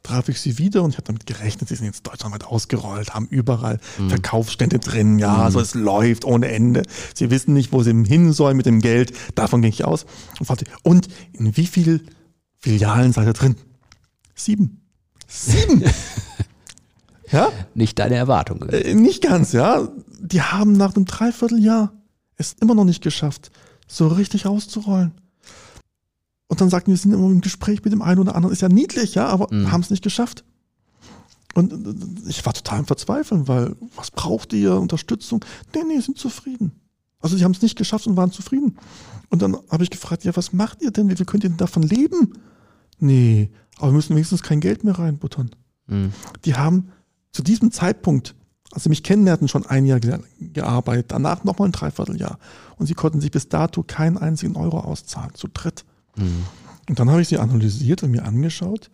traf 0.06 0.28
ich 0.28 0.40
sie 0.40 0.58
wieder 0.58 0.82
und 0.82 0.90
ich 0.90 0.96
habe 0.96 1.06
damit 1.06 1.26
gerechnet, 1.26 1.68
sie 1.68 1.74
sind 1.74 1.86
jetzt 1.86 2.06
deutschlandweit 2.06 2.44
ausgerollt, 2.44 3.14
haben 3.14 3.26
überall 3.28 3.80
mhm. 3.98 4.10
Verkaufsstände 4.10 4.78
drin, 4.78 5.18
ja, 5.18 5.34
mhm. 5.34 5.40
also 5.40 5.60
es 5.60 5.74
läuft 5.74 6.24
ohne 6.24 6.48
Ende. 6.48 6.82
Sie 7.14 7.30
wissen 7.30 7.54
nicht, 7.54 7.72
wo 7.72 7.82
sie 7.82 7.90
hin 8.04 8.32
sollen 8.32 8.56
mit 8.56 8.66
dem 8.66 8.80
Geld, 8.80 9.12
davon 9.34 9.62
ging 9.62 9.70
ich 9.70 9.84
aus. 9.84 10.06
Und, 10.38 10.46
fragte, 10.46 10.66
und 10.82 11.08
in 11.32 11.56
wie 11.56 11.66
viel 11.66 12.04
Filialen 12.58 13.12
seid 13.12 13.26
ihr 13.26 13.32
drin? 13.32 13.56
Sieben. 14.34 14.80
Sieben! 15.26 15.82
ja? 17.32 17.50
Nicht 17.74 17.98
deine 17.98 18.14
Erwartung. 18.14 18.62
Äh, 18.68 18.94
nicht 18.94 19.22
ganz, 19.22 19.52
ja. 19.52 19.88
Die 20.20 20.42
haben 20.42 20.72
nach 20.72 20.94
einem 20.94 21.04
Dreivierteljahr 21.04 21.92
es 22.36 22.54
immer 22.60 22.74
noch 22.74 22.84
nicht 22.84 23.02
geschafft, 23.02 23.50
so 23.86 24.08
richtig 24.08 24.46
auszurollen. 24.46 25.12
Und 26.48 26.60
dann 26.60 26.70
sagten 26.70 26.88
wir, 26.88 26.94
wir 26.94 26.98
sind 26.98 27.12
immer 27.12 27.26
im 27.26 27.40
Gespräch 27.40 27.82
mit 27.84 27.92
dem 27.92 28.02
einen 28.02 28.20
oder 28.20 28.36
anderen. 28.36 28.52
Ist 28.52 28.62
ja 28.62 28.68
niedlich, 28.68 29.14
ja, 29.14 29.26
aber 29.26 29.52
mhm. 29.52 29.72
haben 29.72 29.80
es 29.80 29.90
nicht 29.90 30.02
geschafft. 30.02 30.44
Und 31.54 31.72
äh, 31.72 32.28
ich 32.28 32.44
war 32.46 32.52
total 32.52 32.80
im 32.80 32.86
Verzweifeln, 32.86 33.48
weil 33.48 33.74
was 33.96 34.10
braucht 34.10 34.52
ihr? 34.52 34.76
Unterstützung? 34.76 35.44
Nee, 35.74 35.82
nee, 35.88 36.00
sind 36.00 36.18
zufrieden. 36.18 36.72
Also 37.18 37.36
sie 37.36 37.44
haben 37.44 37.52
es 37.52 37.62
nicht 37.62 37.76
geschafft 37.76 38.06
und 38.06 38.16
waren 38.16 38.30
zufrieden. 38.30 38.78
Und 39.30 39.42
dann 39.42 39.56
habe 39.70 39.82
ich 39.82 39.90
gefragt, 39.90 40.24
ja, 40.24 40.36
was 40.36 40.52
macht 40.52 40.82
ihr 40.82 40.90
denn? 40.90 41.08
Wie 41.08 41.16
viel 41.16 41.26
könnt 41.26 41.42
ihr 41.44 41.50
denn 41.50 41.56
davon 41.56 41.82
leben? 41.82 42.34
Nee, 42.98 43.50
aber 43.78 43.88
wir 43.88 43.96
müssen 43.96 44.14
wenigstens 44.14 44.42
kein 44.42 44.60
Geld 44.60 44.84
mehr 44.84 44.98
reinbuttern. 44.98 45.50
Mhm. 45.86 46.12
Die 46.44 46.54
haben 46.54 46.92
zu 47.32 47.42
diesem 47.42 47.72
Zeitpunkt, 47.72 48.34
als 48.72 48.82
sie 48.82 48.88
mich 48.88 49.02
kennenlernten, 49.02 49.48
schon 49.48 49.66
ein 49.66 49.86
Jahr 49.86 50.00
gearbeitet, 50.00 51.06
danach 51.08 51.44
nochmal 51.44 51.68
ein 51.68 51.72
Dreivierteljahr. 51.72 52.38
Und 52.76 52.86
sie 52.86 52.94
konnten 52.94 53.20
sich 53.20 53.30
bis 53.30 53.48
dato 53.48 53.82
keinen 53.82 54.18
einzigen 54.18 54.56
Euro 54.56 54.80
auszahlen, 54.80 55.34
zu 55.34 55.48
dritt. 55.48 55.84
Mhm. 56.16 56.44
Und 56.88 56.98
dann 56.98 57.10
habe 57.10 57.22
ich 57.22 57.28
sie 57.28 57.38
analysiert 57.38 58.02
und 58.02 58.10
mir 58.10 58.24
angeschaut 58.24 58.90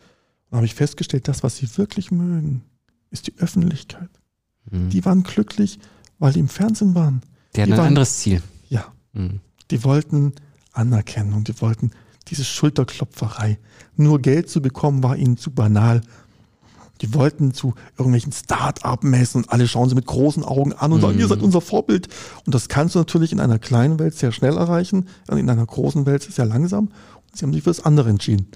und 0.51 0.57
habe 0.57 0.67
ich 0.67 0.75
festgestellt, 0.75 1.29
das, 1.29 1.43
was 1.43 1.57
sie 1.57 1.79
wirklich 1.79 2.11
mögen, 2.11 2.63
ist 3.11 3.27
die 3.27 3.35
Öffentlichkeit. 3.39 4.09
Mhm. 4.71 4.91
Die 4.91 5.05
waren 5.05 5.23
glücklich, 5.23 5.79
weil 6.19 6.33
die 6.33 6.41
im 6.41 6.49
Fernsehen 6.49 6.95
waren. 6.95 7.23
Die 7.55 7.63
hatten 7.63 7.71
die 7.71 7.73
ein 7.75 7.79
waren, 7.79 7.89
anderes 7.89 8.19
Ziel. 8.19 8.43
Ja. 8.69 8.87
Mhm. 9.13 9.41
Die 9.71 9.85
wollten 9.85 10.33
Anerkennung, 10.73 11.45
die 11.45 11.61
wollten 11.61 11.91
diese 12.29 12.45
Schulterklopferei. 12.45 13.59
Nur 13.97 14.21
Geld 14.21 14.49
zu 14.49 14.63
bekommen 14.63 15.03
war 15.03 15.17
ihnen 15.17 15.37
zu 15.37 15.51
banal. 15.51 16.03
Die 17.03 17.13
wollten 17.15 17.53
zu 17.53 17.75
irgendwelchen 17.99 18.33
Start-up-Messen 18.33 19.43
und 19.43 19.51
alle 19.51 19.69
schauen 19.69 19.89
sie 19.89 19.95
mit 19.95 20.07
großen 20.07 20.45
Augen 20.45 20.73
an 20.73 20.93
und 20.93 21.01
sagen, 21.01 21.19
ihr 21.19 21.27
seid 21.27 21.39
mhm. 21.39 21.45
unser 21.45 21.61
Vorbild. 21.61 22.09
Und 22.47 22.55
das 22.55 22.69
kannst 22.69 22.95
du 22.95 23.01
natürlich 23.01 23.33
in 23.33 23.41
einer 23.41 23.59
kleinen 23.59 23.99
Welt 23.99 24.15
sehr 24.15 24.33
schnell 24.33 24.57
erreichen, 24.57 25.09
in 25.31 25.51
einer 25.51 25.67
großen 25.67 26.07
Welt 26.07 26.23
sehr 26.23 26.47
langsam. 26.47 26.87
Und 26.87 27.37
sie 27.37 27.45
haben 27.45 27.53
sich 27.53 27.65
für 27.65 27.71
das 27.71 27.85
andere 27.85 28.09
entschieden. 28.09 28.47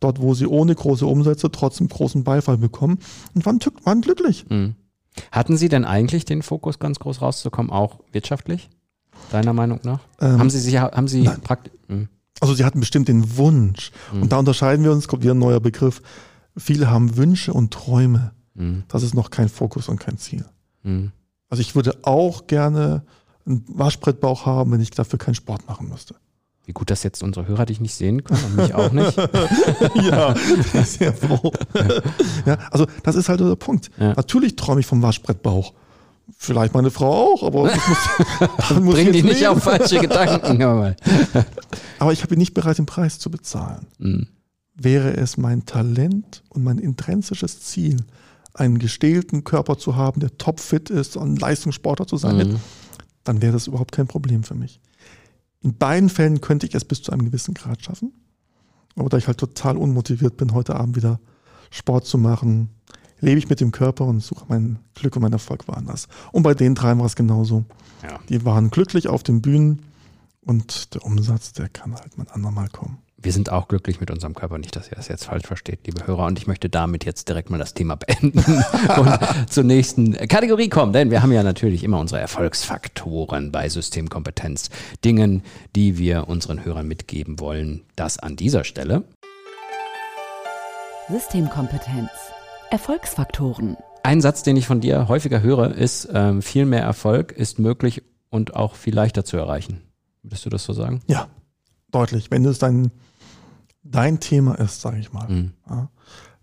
Dort, 0.00 0.20
wo 0.20 0.34
sie 0.34 0.46
ohne 0.46 0.74
große 0.74 1.06
Umsätze 1.06 1.50
trotzdem 1.50 1.88
großen 1.88 2.24
Beifall 2.24 2.58
bekommen 2.58 2.98
und 3.34 3.46
waren, 3.46 3.60
waren 3.84 4.00
glücklich. 4.00 4.44
Mhm. 4.50 4.74
Hatten 5.30 5.56
Sie 5.56 5.68
denn 5.68 5.84
eigentlich 5.84 6.24
den 6.24 6.42
Fokus, 6.42 6.80
ganz 6.80 6.98
groß 6.98 7.22
rauszukommen, 7.22 7.70
auch 7.70 8.00
wirtschaftlich? 8.12 8.68
Deiner 9.30 9.52
Meinung 9.52 9.78
nach? 9.84 10.00
Ähm, 10.20 10.40
haben 10.40 10.50
Sie 10.50 10.58
sich, 10.58 10.76
haben 10.76 11.06
Sie 11.06 11.22
praktisch. 11.44 11.72
Hm. 11.86 12.08
Also 12.40 12.54
sie 12.54 12.64
hatten 12.64 12.80
bestimmt 12.80 13.06
den 13.06 13.36
Wunsch. 13.36 13.92
Mhm. 14.12 14.22
Und 14.22 14.32
da 14.32 14.38
unterscheiden 14.38 14.84
wir 14.84 14.90
uns, 14.90 15.06
kommt 15.06 15.22
wieder 15.22 15.34
ein 15.34 15.38
neuer 15.38 15.60
Begriff. 15.60 16.02
Viele 16.56 16.90
haben 16.90 17.16
Wünsche 17.16 17.52
und 17.52 17.72
Träume. 17.72 18.32
Mhm. 18.54 18.84
Das 18.88 19.02
ist 19.02 19.14
noch 19.14 19.30
kein 19.30 19.48
Fokus 19.48 19.88
und 19.88 19.98
kein 19.98 20.18
Ziel. 20.18 20.44
Mhm. 20.82 21.12
Also 21.48 21.60
ich 21.60 21.74
würde 21.74 21.98
auch 22.02 22.46
gerne 22.46 23.04
einen 23.46 23.64
Waschbrettbauch 23.68 24.46
haben, 24.46 24.72
wenn 24.72 24.80
ich 24.80 24.90
dafür 24.90 25.18
keinen 25.18 25.34
Sport 25.34 25.68
machen 25.68 25.88
müsste. 25.88 26.14
Wie 26.66 26.72
gut, 26.72 26.90
dass 26.90 27.02
jetzt 27.02 27.22
unsere 27.22 27.46
Hörer 27.46 27.66
dich 27.66 27.80
nicht 27.80 27.94
sehen 27.94 28.24
können 28.24 28.42
und 28.44 28.56
mich 28.56 28.74
auch 28.74 28.90
nicht. 28.90 29.16
ja, 30.02 30.34
sehr 30.82 31.12
froh. 31.12 31.52
ja, 32.46 32.56
also 32.70 32.86
das 33.02 33.16
ist 33.16 33.28
halt 33.28 33.40
der 33.40 33.54
Punkt. 33.56 33.90
Ja. 33.98 34.14
Natürlich 34.14 34.56
träume 34.56 34.80
ich 34.80 34.86
vom 34.86 35.02
Waschbrettbauch. 35.02 35.74
Vielleicht 36.38 36.72
meine 36.72 36.90
Frau 36.90 37.34
auch, 37.34 37.42
aber 37.42 37.70
ich 37.74 37.80
muss, 37.86 38.80
muss 38.80 38.94
Bring 38.94 39.12
dich 39.12 39.24
nicht 39.24 39.46
auf 39.46 39.62
falsche 39.62 40.00
Gedanken. 40.00 40.62
aber 41.98 42.12
ich 42.12 42.26
bin 42.26 42.38
nicht 42.38 42.54
bereit, 42.54 42.78
den 42.78 42.86
Preis 42.86 43.18
zu 43.18 43.30
bezahlen. 43.30 43.86
Mhm. 43.98 44.28
Wäre 44.74 45.16
es 45.16 45.36
mein 45.36 45.66
Talent 45.66 46.42
und 46.48 46.64
mein 46.64 46.78
intrinsisches 46.78 47.60
Ziel, 47.60 48.04
einen 48.54 48.78
gestählten 48.78 49.44
Körper 49.44 49.78
zu 49.78 49.96
haben, 49.96 50.20
der 50.20 50.36
topfit 50.38 50.90
ist 50.90 51.16
und 51.16 51.40
Leistungssportler 51.40 52.06
zu 52.06 52.16
sein, 52.16 52.36
mhm. 52.36 52.56
dann 53.24 53.42
wäre 53.42 53.52
das 53.52 53.66
überhaupt 53.66 53.92
kein 53.92 54.06
Problem 54.06 54.44
für 54.44 54.54
mich. 54.54 54.80
In 55.60 55.76
beiden 55.76 56.08
Fällen 56.08 56.40
könnte 56.40 56.66
ich 56.66 56.74
es 56.74 56.84
bis 56.84 57.02
zu 57.02 57.12
einem 57.12 57.24
gewissen 57.24 57.54
Grad 57.54 57.82
schaffen. 57.82 58.12
Aber 58.96 59.08
da 59.08 59.16
ich 59.16 59.26
halt 59.26 59.38
total 59.38 59.76
unmotiviert 59.76 60.36
bin, 60.36 60.52
heute 60.52 60.76
Abend 60.76 60.94
wieder 60.94 61.18
Sport 61.70 62.06
zu 62.06 62.18
machen, 62.18 62.68
lebe 63.20 63.38
ich 63.38 63.48
mit 63.48 63.60
dem 63.60 63.72
Körper 63.72 64.04
und 64.04 64.20
suche 64.20 64.44
mein 64.48 64.78
Glück 64.94 65.16
und 65.16 65.22
mein 65.22 65.32
Erfolg 65.32 65.66
woanders. 65.66 66.06
Und 66.30 66.42
bei 66.42 66.54
den 66.54 66.74
dreien 66.74 66.98
war 66.98 67.06
es 67.06 67.16
genauso. 67.16 67.64
Ja. 68.02 68.20
Die 68.28 68.44
waren 68.44 68.70
glücklich 68.70 69.08
auf 69.08 69.22
den 69.22 69.42
Bühnen 69.42 69.82
und 70.42 70.94
der 70.94 71.04
Umsatz, 71.04 71.52
der 71.52 71.68
kann 71.68 71.94
halt 71.94 72.16
mal 72.18 72.26
andermal 72.30 72.68
kommen. 72.68 72.98
Wir 73.24 73.32
sind 73.32 73.50
auch 73.50 73.68
glücklich 73.68 74.00
mit 74.00 74.10
unserem 74.10 74.34
Körper, 74.34 74.58
nicht, 74.58 74.76
dass 74.76 74.90
ihr 74.90 74.96
das 74.96 75.08
jetzt 75.08 75.24
falsch 75.24 75.46
versteht, 75.46 75.86
liebe 75.86 76.06
Hörer. 76.06 76.26
Und 76.26 76.38
ich 76.38 76.46
möchte 76.46 76.68
damit 76.68 77.06
jetzt 77.06 77.26
direkt 77.26 77.48
mal 77.48 77.56
das 77.56 77.72
Thema 77.72 77.96
beenden 77.96 78.38
und 78.98 79.50
zur 79.50 79.64
nächsten 79.64 80.12
Kategorie 80.28 80.68
kommen, 80.68 80.92
denn 80.92 81.10
wir 81.10 81.22
haben 81.22 81.32
ja 81.32 81.42
natürlich 81.42 81.84
immer 81.84 81.98
unsere 81.98 82.20
Erfolgsfaktoren 82.20 83.50
bei 83.50 83.66
Systemkompetenz. 83.70 84.68
Dingen, 85.06 85.42
die 85.74 85.96
wir 85.96 86.28
unseren 86.28 86.66
Hörern 86.66 86.86
mitgeben 86.86 87.40
wollen. 87.40 87.84
Das 87.96 88.18
an 88.18 88.36
dieser 88.36 88.62
Stelle. 88.62 89.04
Systemkompetenz. 91.08 92.10
Erfolgsfaktoren. 92.70 93.78
Ein 94.02 94.20
Satz, 94.20 94.42
den 94.42 94.58
ich 94.58 94.66
von 94.66 94.82
dir 94.82 95.08
häufiger 95.08 95.40
höre, 95.40 95.74
ist, 95.74 96.10
ähm, 96.12 96.42
viel 96.42 96.66
mehr 96.66 96.82
Erfolg 96.82 97.32
ist 97.32 97.58
möglich 97.58 98.02
und 98.28 98.54
auch 98.54 98.74
viel 98.74 98.94
leichter 98.94 99.24
zu 99.24 99.38
erreichen. 99.38 99.80
Würdest 100.22 100.44
du 100.44 100.50
das 100.50 100.64
so 100.64 100.74
sagen? 100.74 101.00
Ja, 101.06 101.28
deutlich. 101.94 102.30
Wenn 102.30 102.44
es 102.44 102.58
dein, 102.58 102.90
dein 103.84 104.18
Thema 104.18 104.58
ist, 104.58 104.80
sage 104.80 104.98
ich 104.98 105.12
mal, 105.12 105.28
mhm. 105.28 105.52
ja, 105.68 105.88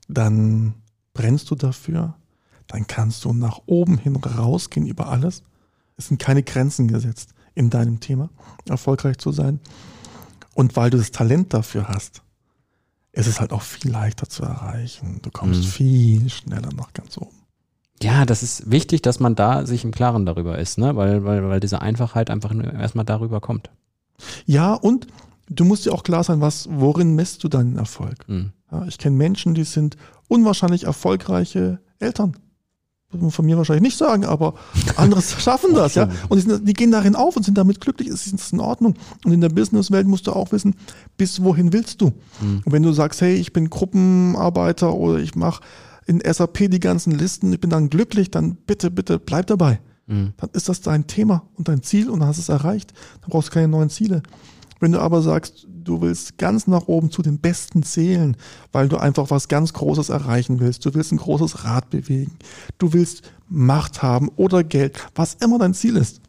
dann 0.08 0.76
brennst 1.14 1.50
du 1.52 1.56
dafür, 1.56 2.16
dann 2.68 2.88
kannst 2.88 3.26
du 3.26 3.34
nach 3.34 3.62
oben 3.66 3.98
hin 3.98 4.16
rausgehen 4.16 4.88
über 4.88 5.10
alles. 5.10 5.44
Es 5.98 6.08
sind 6.08 6.20
keine 6.20 6.44
Grenzen 6.44 6.88
gesetzt 6.88 7.34
in 7.54 7.70
deinem 7.70 8.00
Thema, 8.00 8.30
erfolgreich 8.68 9.18
zu 9.18 9.32
sein. 9.32 9.60
Und 10.54 10.76
weil 10.76 10.90
du 10.90 10.98
das 10.98 11.12
Talent 11.12 11.54
dafür 11.54 11.88
hast, 11.88 12.22
ist 13.12 13.28
es 13.28 13.42
halt 13.42 13.52
auch 13.52 13.62
viel 13.62 13.92
leichter 13.92 14.30
zu 14.30 14.44
erreichen. 14.44 15.20
Du 15.22 15.32
kommst 15.32 15.62
mhm. 15.62 15.68
viel 15.68 16.30
schneller 16.30 16.70
nach 16.74 16.94
ganz 16.94 17.18
oben. 17.18 17.36
Ja, 18.02 18.26
das 18.26 18.42
ist 18.42 18.72
wichtig, 18.72 19.02
dass 19.02 19.20
man 19.20 19.36
da 19.36 19.66
sich 19.66 19.84
im 19.84 19.92
Klaren 19.92 20.26
darüber 20.26 20.58
ist, 20.58 20.78
ne? 20.78 20.96
weil, 20.96 21.24
weil, 21.24 21.48
weil 21.48 21.60
diese 21.60 21.82
Einfachheit 21.82 22.30
einfach 22.30 22.52
nur 22.52 22.74
erstmal 22.74 23.06
darüber 23.06 23.42
kommt. 23.42 23.70
Ja, 24.46 24.74
und 24.74 25.08
du 25.52 25.66
musst 25.66 25.86
dir 25.86 25.94
auch 25.94 26.04
klar 26.04 26.24
sein, 26.24 26.42
was, 26.42 26.68
worin 26.72 27.16
messt 27.16 27.44
du 27.44 27.48
deinen 27.48 27.78
Erfolg? 27.78 28.28
Mhm. 28.28 28.52
Ja, 28.72 28.86
ich 28.88 28.98
kenne 28.98 29.16
Menschen, 29.16 29.54
die 29.54 29.64
sind 29.64 29.98
unwahrscheinlich 30.28 30.86
erfolgreiche 30.86 31.80
Eltern 32.00 32.36
muss 33.14 33.22
man 33.22 33.32
von 33.32 33.46
mir 33.46 33.58
wahrscheinlich 33.58 33.84
nicht 33.84 33.98
sagen, 33.98 34.26
aber 34.26 34.54
andere 34.96 35.22
schaffen 35.22 35.74
das, 35.74 35.96
ja. 35.96 36.10
Und 36.30 36.38
die, 36.38 36.50
sind, 36.50 36.68
die, 36.68 36.74
gehen 36.74 36.92
darin 36.92 37.16
auf 37.16 37.36
und 37.36 37.44
sind 37.44 37.58
damit 37.58 37.82
glücklich, 37.82 38.08
es 38.08 38.28
ist 38.28 38.54
in 38.54 38.60
Ordnung. 38.60 38.96
Und 39.26 39.32
in 39.32 39.42
der 39.42 39.50
Businesswelt 39.50 40.08
musst 40.08 40.28
du 40.28 40.32
auch 40.32 40.52
wissen, 40.52 40.76
bis 41.18 41.44
wohin 41.44 41.74
willst 41.74 42.02
du? 42.02 42.14
Mhm. 42.42 42.62
Und 42.64 42.72
wenn 42.72 42.84
du 42.84 42.94
sagst, 42.94 43.22
hey, 43.22 43.36
ich 43.36 43.54
bin 43.54 43.70
Gruppenarbeiter 43.70 44.94
oder 44.94 45.20
ich 45.20 45.36
mache 45.36 45.64
in 46.06 46.22
SAP 46.22 46.70
die 46.72 46.80
ganzen 46.80 47.12
Listen, 47.12 47.54
ich 47.54 47.60
bin 47.60 47.70
dann 47.70 47.90
glücklich, 47.90 48.32
dann 48.32 48.56
bitte, 48.56 48.92
bitte 48.92 49.20
bleib 49.20 49.48
dabei. 49.48 49.80
Mhm. 50.08 50.34
Dann 50.38 50.50
ist 50.54 50.70
das 50.70 50.82
dein 50.82 51.08
Thema 51.08 51.44
und 51.56 51.68
dein 51.68 51.84
Ziel 51.84 52.10
und 52.10 52.20
dann 52.20 52.30
hast 52.30 52.38
du 52.38 52.42
es 52.42 52.50
erreicht. 52.50 52.94
Dann 53.22 53.30
brauchst 53.30 53.50
du 53.50 53.54
keine 53.54 53.68
neuen 53.68 53.90
Ziele. 53.90 54.24
Wenn 54.82 54.92
du 54.92 55.00
aber 55.00 55.22
sagst, 55.22 55.68
Du 55.84 56.02
willst 56.02 56.38
ganz 56.38 56.68
nach 56.68 56.88
oben 56.88 57.12
zu 57.12 57.22
den 57.22 57.40
Besten 57.40 57.84
zählen, 57.84 58.38
weil 58.72 58.88
du 58.88 58.98
einfach 58.98 59.30
was 59.30 59.48
ganz 59.48 59.74
Großes 59.74 60.10
erreichen 60.10 60.60
willst. 60.60 60.86
Du 60.86 60.94
willst 60.94 61.12
ein 61.12 61.18
großes 61.18 61.64
Rad 61.64 61.90
bewegen. 61.90 62.38
Du 62.78 62.94
willst 62.94 63.32
Macht 63.48 64.02
haben 64.02 64.30
oder 64.36 64.64
Geld, 64.64 65.00
was 65.16 65.36
immer 65.36 65.58
dein 65.60 65.74
Ziel 65.74 65.98
ist. 65.98 66.22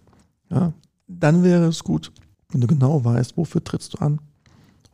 Ja, 0.51 0.73
dann 1.07 1.43
wäre 1.43 1.67
es 1.67 1.85
gut, 1.85 2.13
wenn 2.49 2.61
du 2.61 2.67
genau 2.67 3.05
weißt, 3.05 3.37
wofür 3.37 3.63
trittst 3.63 3.95
du 3.95 3.99
an. 3.99 4.21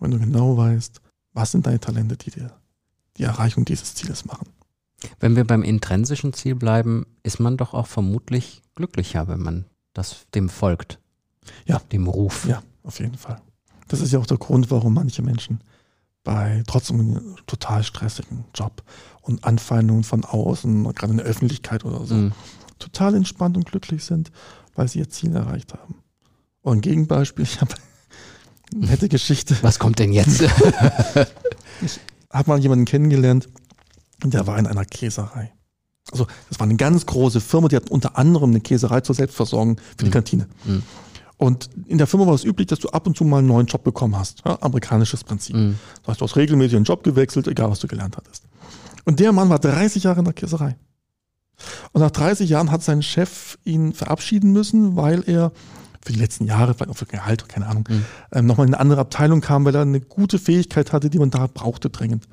Wenn 0.01 0.11
du 0.11 0.19
genau 0.19 0.57
weißt, 0.57 1.01
was 1.33 1.53
sind 1.53 1.67
deine 1.67 1.81
Talente, 1.81 2.17
die 2.17 2.31
dir 2.31 2.53
die 3.17 3.25
Erreichung 3.25 3.65
dieses 3.65 3.95
Zieles 3.95 4.25
machen. 4.25 4.49
Wenn 5.21 5.37
wir 5.37 5.45
beim 5.45 5.63
intrinsischen 5.63 6.33
Ziel 6.33 6.55
bleiben, 6.55 7.07
ist 7.23 7.39
man 7.39 7.57
doch 7.57 7.75
auch 7.75 7.87
vermutlich 7.87 8.63
glücklicher, 8.75 9.29
wenn 9.29 9.41
man 9.41 9.65
das 9.93 10.27
dem 10.35 10.49
folgt. 10.49 10.99
Ja. 11.65 11.79
Dem 11.93 12.07
Ruf. 12.07 12.47
Ja, 12.47 12.63
auf 12.83 13.01
jeden 13.01 13.17
Fall. 13.17 13.41
Das 13.89 14.01
ist 14.01 14.13
ja 14.13 14.19
auch 14.19 14.27
der 14.27 14.37
Grund, 14.39 14.71
warum 14.71 14.95
manche 14.95 15.23
Menschen 15.23 15.61
bei 16.25 16.63
trotzdem 16.67 17.01
einem 17.01 17.37
total 17.47 17.83
stressigen 17.83 18.45
Job 18.55 18.83
und 19.23 19.45
Anfeindungen 19.45 20.05
von 20.05 20.25
außen, 20.25 20.85
gerade 20.95 21.13
in 21.13 21.17
der 21.19 21.27
Öffentlichkeit 21.27 21.85
oder 21.85 22.05
so, 22.05 22.15
Mhm. 22.15 22.33
total 22.79 23.15
entspannt 23.15 23.57
und 23.57 23.65
glücklich 23.67 24.05
sind, 24.05 24.31
weil 24.75 24.89
sie 24.89 24.99
ihr 24.99 25.09
Ziel 25.09 25.35
erreicht 25.35 25.73
haben. 25.75 25.97
Und 26.61 26.79
ein 26.79 26.81
Gegenbeispiel, 26.83 27.45
ich 27.45 27.61
habe 27.61 27.75
eine 28.75 28.87
nette 28.87 29.09
Geschichte. 29.09 29.57
Was 29.63 29.79
kommt 29.79 29.99
denn 30.01 30.13
jetzt? 30.13 30.43
habe 32.31 32.51
mal 32.51 32.59
jemanden 32.59 32.85
kennengelernt, 32.85 33.49
der 34.23 34.47
war 34.47 34.59
in 34.59 34.67
einer 34.67 34.85
Käserei. 34.85 35.53
Also 36.11 36.27
das 36.49 36.59
war 36.59 36.67
eine 36.67 36.77
ganz 36.77 37.07
große 37.07 37.41
Firma, 37.41 37.69
die 37.69 37.77
hat 37.77 37.91
unter 37.91 38.17
anderem 38.19 38.51
eine 38.51 38.61
Käserei 38.61 39.01
zur 39.03 39.15
Selbstversorgung 39.15 39.79
für 39.97 40.05
die 40.05 40.07
Mhm. 40.07 40.11
Kantine. 40.11 40.49
Mhm. 40.65 40.83
Und 41.39 41.71
in 41.87 41.99
der 41.99 42.07
Firma 42.07 42.27
war 42.27 42.35
es 42.35 42.45
üblich, 42.45 42.67
dass 42.67 42.81
du 42.81 42.89
ab 42.91 43.07
und 43.07 43.17
zu 43.17 43.25
mal 43.25 43.39
einen 43.39 43.47
neuen 43.49 43.67
Job 43.67 43.85
bekommen 43.85 44.17
hast. 44.19 44.43
Ja, 44.45 44.59
amerikanisches 44.61 45.23
Prinzip. 45.25 45.55
Mhm. 45.57 45.79
Das 46.03 46.09
heißt, 46.09 46.21
du 46.21 46.25
hast 46.25 46.37
regelmäßig 46.37 46.77
einen 46.77 46.85
Job 46.85 47.03
gewechselt, 47.05 47.47
egal 47.47 47.71
was 47.71 47.79
du 47.79 47.87
gelernt 47.87 48.17
hattest. 48.17 48.43
Und 49.05 49.21
der 49.21 49.33
Mann 49.33 49.49
war 49.49 49.59
30 49.61 50.03
Jahre 50.03 50.19
in 50.19 50.25
der 50.25 50.35
Käserei. 50.35 50.77
Und 51.93 52.01
nach 52.03 52.11
30 52.11 52.51
Jahren 52.51 52.71
hat 52.71 52.83
sein 52.83 53.03
Chef 53.03 53.57
ihn 53.65 53.93
verabschieden 53.93 54.53
müssen, 54.53 54.97
weil 54.97 55.23
er 55.27 55.53
für 56.05 56.13
die 56.13 56.19
letzten 56.19 56.45
Jahre, 56.45 56.75
vielleicht 56.75 56.91
auch 56.91 56.97
für 56.97 57.07
Gehalt, 57.07 57.49
keine 57.49 57.67
Ahnung, 57.67 57.85
Mhm. 57.89 58.05
ähm, 58.33 58.47
nochmal 58.47 58.67
in 58.67 58.75
eine 58.75 58.81
andere 58.81 59.01
Abteilung 59.01 59.41
kam, 59.41 59.65
weil 59.65 59.75
er 59.75 59.83
eine 59.83 60.01
gute 60.01 60.39
Fähigkeit 60.39 60.93
hatte, 60.93 61.09
die 61.11 61.19
man 61.19 61.31
da 61.31 61.47
brauchte 61.47 61.91
dringend. 61.91 62.29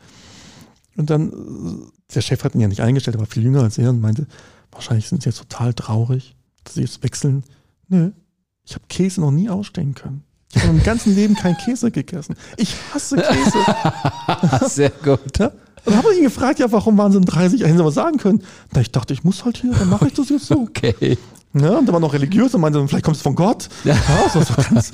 Und 0.97 1.09
dann, 1.09 1.29
äh, 1.29 2.13
der 2.13 2.21
Chef 2.21 2.43
hat 2.43 2.55
ihn 2.55 2.61
ja 2.61 2.67
nicht 2.67 2.81
eingestellt, 2.81 3.17
er 3.17 3.19
war 3.19 3.25
viel 3.27 3.43
jünger 3.43 3.63
als 3.63 3.77
er 3.77 3.89
und 3.89 4.01
meinte, 4.01 4.27
wahrscheinlich 4.71 5.07
sind 5.07 5.23
sie 5.23 5.29
jetzt 5.29 5.39
total 5.39 5.73
traurig, 5.73 6.35
dass 6.63 6.75
sie 6.75 6.81
jetzt 6.81 7.03
wechseln. 7.03 7.43
Nö, 7.87 8.11
ich 8.65 8.73
habe 8.75 8.85
Käse 8.89 9.21
noch 9.21 9.31
nie 9.31 9.49
ausstehen 9.49 9.93
können. 9.95 10.23
Ich 10.53 10.61
habe 10.63 10.71
im 10.77 10.83
ganzen 10.83 11.15
Leben 11.15 11.35
keinen 11.35 11.57
Käse 11.57 11.91
gegessen. 11.91 12.35
Ich 12.57 12.73
hasse 12.93 13.17
Käse. 13.17 14.69
Sehr 14.69 14.89
gut. 14.89 15.37
Ja? 15.37 15.47
Und 15.47 15.53
dann 15.93 15.97
habe 15.97 16.11
ich 16.13 16.17
ihn 16.19 16.23
gefragt, 16.23 16.59
ja, 16.59 16.71
warum 16.71 16.97
waren 16.97 17.11
sie 17.11 17.17
in 17.17 17.25
30 17.25 17.59
Jahren, 17.59 17.67
hätten 17.69 17.77
sie 17.77 17.83
mal 17.83 17.91
sagen 17.91 18.17
können. 18.17 18.41
Na, 18.73 18.81
ich 18.81 18.91
dachte, 18.91 19.13
ich 19.13 19.23
muss 19.23 19.43
halt 19.45 19.57
hier, 19.57 19.71
dann 19.73 19.89
mache 19.89 20.07
ich 20.07 20.13
das 20.13 20.29
jetzt 20.29 20.47
so. 20.47 20.61
Okay. 20.61 21.17
Ja, 21.53 21.77
und 21.77 21.85
der 21.85 21.93
war 21.93 21.99
noch 21.99 22.13
religiös 22.13 22.53
und 22.55 22.61
meinte, 22.61 22.85
vielleicht 22.87 23.05
kommt 23.05 23.17
es 23.17 23.21
von 23.23 23.35
Gott. 23.35 23.69
Ja. 23.83 23.95
so, 24.33 24.41
so 24.41 24.53
ganz, 24.69 24.91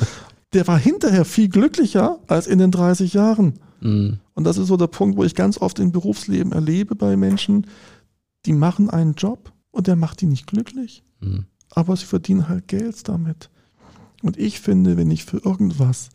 der 0.53 0.67
war 0.67 0.77
hinterher 0.77 1.25
viel 1.25 1.47
glücklicher 1.49 2.19
als 2.27 2.47
in 2.47 2.59
den 2.59 2.71
30 2.71 3.13
Jahren. 3.13 3.59
Mhm. 3.79 4.19
Und 4.33 4.43
das 4.43 4.57
ist 4.57 4.67
so 4.67 4.77
der 4.77 4.87
Punkt, 4.87 5.17
wo 5.17 5.23
ich 5.23 5.33
ganz 5.35 5.57
oft 5.59 5.79
im 5.79 5.91
Berufsleben 5.91 6.51
erlebe 6.51 6.95
bei 6.95 7.15
Menschen, 7.17 7.67
die 8.45 8.53
machen 8.53 8.89
einen 8.89 9.13
Job 9.15 9.51
und 9.71 9.87
der 9.87 9.95
macht 9.95 10.21
die 10.21 10.25
nicht 10.27 10.47
glücklich, 10.47 11.03
Mhm. 11.19 11.45
aber 11.69 11.95
sie 11.95 12.05
verdienen 12.05 12.49
halt 12.49 12.67
Geld 12.67 13.07
damit. 13.07 13.49
Und 14.21 14.37
ich 14.37 14.59
finde, 14.59 14.97
wenn 14.97 15.11
ich 15.11 15.25
für 15.25 15.37
irgendwas 15.37 16.09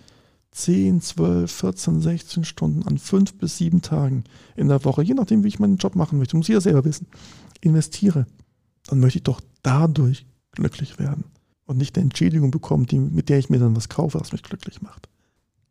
10, 0.52 1.00
12, 1.00 1.52
14, 1.52 2.00
16 2.00 2.44
Stunden 2.44 2.82
an 2.84 2.98
fünf 2.98 3.34
bis 3.34 3.58
sieben 3.58 3.82
Tagen 3.82 4.24
in 4.56 4.68
der 4.68 4.84
Woche, 4.84 5.02
je 5.02 5.14
nachdem, 5.14 5.44
wie 5.44 5.48
ich 5.48 5.58
meinen 5.58 5.76
Job 5.76 5.96
machen 5.96 6.18
möchte, 6.18 6.36
muss 6.36 6.48
jeder 6.48 6.60
selber 6.60 6.84
wissen, 6.84 7.08
investiere, 7.60 8.26
dann 8.86 9.00
möchte 9.00 9.18
ich 9.18 9.24
doch 9.24 9.40
dadurch 9.62 10.24
glücklich 10.52 10.98
werden 10.98 11.24
und 11.66 11.76
nicht 11.76 11.96
eine 11.96 12.04
Entschädigung 12.04 12.50
bekommen, 12.50 12.86
die, 12.86 12.98
mit 12.98 13.28
der 13.28 13.38
ich 13.38 13.50
mir 13.50 13.58
dann 13.58 13.76
was 13.76 13.88
kaufe, 13.88 14.18
was 14.18 14.32
mich 14.32 14.42
glücklich 14.42 14.80
macht. 14.80 15.08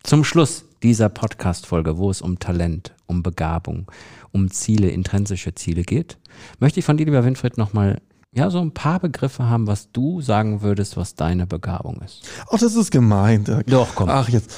Zum 0.03 0.23
Schluss 0.23 0.65
dieser 0.83 1.09
Podcast-Folge, 1.09 1.97
wo 1.97 2.11
es 2.11 2.21
um 2.21 2.37
Talent, 2.37 2.93
um 3.07 3.23
Begabung, 3.23 3.91
um 4.31 4.51
Ziele, 4.51 4.89
intrinsische 4.89 5.55
Ziele 5.55 5.81
geht, 5.81 6.19
möchte 6.59 6.79
ich 6.79 6.85
von 6.85 6.97
dir, 6.97 7.05
lieber 7.05 7.25
Winfried, 7.25 7.57
nochmal 7.57 8.01
ja, 8.35 8.49
so 8.49 8.59
ein 8.59 8.73
paar 8.73 8.99
Begriffe 8.99 9.47
haben, 9.47 9.65
was 9.65 9.91
du 9.91 10.19
sagen 10.19 10.61
würdest, 10.61 10.97
was 10.97 11.15
deine 11.15 11.47
Begabung 11.47 12.01
ist. 12.01 12.23
Ach, 12.51 12.59
das 12.59 12.75
ist 12.75 12.91
gemein. 12.91 13.45
Dirk. 13.45 13.65
Doch, 13.67 13.95
komm. 13.95 14.09
Ach, 14.09 14.27
jetzt. 14.27 14.51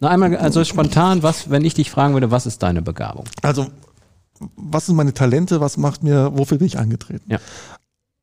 Noch 0.00 0.10
einmal, 0.10 0.36
also 0.36 0.64
spontan, 0.64 1.22
was, 1.22 1.48
wenn 1.48 1.64
ich 1.64 1.74
dich 1.74 1.90
fragen 1.90 2.14
würde, 2.14 2.32
was 2.32 2.46
ist 2.46 2.64
deine 2.64 2.82
Begabung? 2.82 3.24
Also, 3.42 3.68
was 4.56 4.86
sind 4.86 4.96
meine 4.96 5.14
Talente? 5.14 5.60
Was 5.60 5.76
macht 5.76 6.02
mir, 6.02 6.36
wofür 6.36 6.58
bin 6.58 6.66
ich 6.66 6.78
angetreten? 6.78 7.30
Ja. 7.30 7.38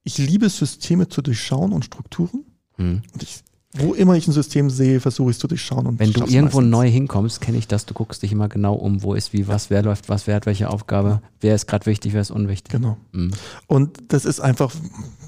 Ich 0.04 0.18
liebe 0.18 0.50
Systeme 0.50 1.08
zu 1.08 1.22
durchschauen 1.22 1.72
und 1.72 1.86
Strukturen. 1.86 2.44
Hm. 2.76 3.02
Und 3.14 3.24
ich, 3.24 3.40
wo 3.74 3.94
immer 3.94 4.16
ich 4.16 4.28
ein 4.28 4.32
System 4.32 4.70
sehe, 4.72 5.00
versuche 5.00 5.30
ich 5.30 5.36
es 5.36 5.40
zu 5.40 5.48
durchschauen. 5.48 5.86
Und 5.86 6.00
Wenn 6.00 6.12
du 6.12 6.22
irgendwo 6.22 6.58
meistens. 6.58 6.72
neu 6.72 6.90
hinkommst, 6.90 7.40
kenne 7.40 7.58
ich 7.60 7.68
das, 7.68 7.86
du 7.86 7.94
guckst 7.94 8.24
dich 8.24 8.32
immer 8.32 8.50
genau 8.50 8.74
um, 8.74 9.04
wo 9.04 9.14
ist 9.14 9.32
wie 9.32 9.48
was, 9.48 9.70
wer 9.70 9.84
läuft 9.84 10.10
was, 10.10 10.26
wer 10.26 10.36
hat 10.36 10.48
welche 10.48 10.70
Aufgabe, 10.72 11.22
wer 11.40 11.54
ist 11.54 11.68
gerade 11.68 11.86
wichtig, 11.86 12.14
wer 12.14 12.22
ist 12.22 12.32
unwichtig. 12.32 12.72
Genau. 12.72 12.98
Mhm. 13.12 13.32
Und 13.68 13.98
das 14.08 14.26
ist 14.26 14.40
einfach, 14.40 14.74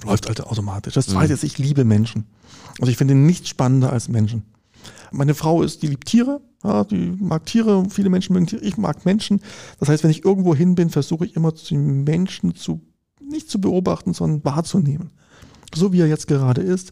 läuft 0.05 0.27
halt 0.27 0.41
automatisch. 0.43 0.95
Das 0.95 1.05
zweite 1.05 1.27
Mhm. 1.29 1.33
ist, 1.35 1.43
ich 1.43 1.59
liebe 1.59 1.85
Menschen. 1.85 2.25
Also 2.79 2.89
ich 2.91 2.97
finde 2.97 3.13
nichts 3.13 3.47
spannender 3.49 3.93
als 3.93 4.07
Menschen. 4.09 4.41
Meine 5.11 5.35
Frau 5.35 5.61
ist, 5.61 5.83
die 5.83 5.87
liebt 5.87 6.07
Tiere, 6.07 6.41
ja, 6.63 6.83
die 6.85 6.95
mag 7.19 7.45
Tiere, 7.45 7.85
viele 7.89 8.09
Menschen 8.09 8.33
mögen 8.33 8.47
Tiere, 8.47 8.63
ich 8.63 8.77
mag 8.77 9.05
Menschen. 9.05 9.41
Das 9.79 9.89
heißt, 9.89 10.03
wenn 10.03 10.09
ich 10.11 10.25
irgendwo 10.25 10.55
hin 10.55 10.73
bin, 10.73 10.89
versuche 10.89 11.25
ich 11.25 11.35
immer 11.35 11.51
die 11.51 11.77
Menschen 11.77 12.55
zu, 12.55 12.81
nicht 13.19 13.49
zu 13.51 13.61
beobachten, 13.61 14.13
sondern 14.13 14.43
wahrzunehmen. 14.45 15.11
So 15.75 15.93
wie 15.93 15.99
er 15.99 16.07
jetzt 16.07 16.27
gerade 16.27 16.61
ist. 16.61 16.91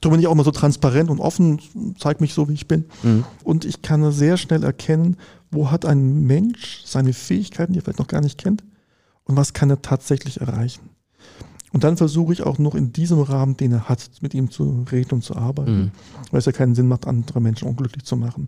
Darum 0.00 0.12
bin 0.12 0.20
ich 0.20 0.26
auch 0.26 0.32
immer 0.32 0.44
so 0.44 0.50
transparent 0.50 1.10
und 1.10 1.20
offen, 1.20 1.60
zeige 1.98 2.20
mich 2.22 2.34
so, 2.34 2.48
wie 2.48 2.54
ich 2.54 2.68
bin. 2.68 2.84
Mhm. 3.02 3.24
Und 3.44 3.64
ich 3.64 3.82
kann 3.82 4.10
sehr 4.12 4.36
schnell 4.36 4.62
erkennen, 4.62 5.16
wo 5.50 5.70
hat 5.70 5.84
ein 5.84 6.22
Mensch 6.24 6.82
seine 6.84 7.12
Fähigkeiten, 7.12 7.72
die 7.72 7.78
er 7.78 7.82
vielleicht 7.82 7.98
noch 7.98 8.06
gar 8.08 8.20
nicht 8.20 8.38
kennt, 8.38 8.62
und 9.24 9.36
was 9.36 9.52
kann 9.54 9.70
er 9.70 9.82
tatsächlich 9.82 10.40
erreichen. 10.40 10.90
Und 11.72 11.82
dann 11.84 11.96
versuche 11.96 12.32
ich 12.32 12.42
auch 12.42 12.58
noch 12.58 12.74
in 12.74 12.92
diesem 12.92 13.20
Rahmen, 13.20 13.56
den 13.56 13.72
er 13.72 13.88
hat, 13.88 14.10
mit 14.20 14.34
ihm 14.34 14.50
zu 14.50 14.84
reden 14.90 15.14
und 15.14 15.22
zu 15.24 15.36
arbeiten, 15.36 15.78
Mhm. 15.78 15.90
weil 16.30 16.38
es 16.38 16.46
ja 16.46 16.52
keinen 16.52 16.74
Sinn 16.74 16.88
macht, 16.88 17.06
andere 17.06 17.40
Menschen 17.40 17.68
unglücklich 17.68 18.04
zu 18.04 18.16
machen. 18.16 18.46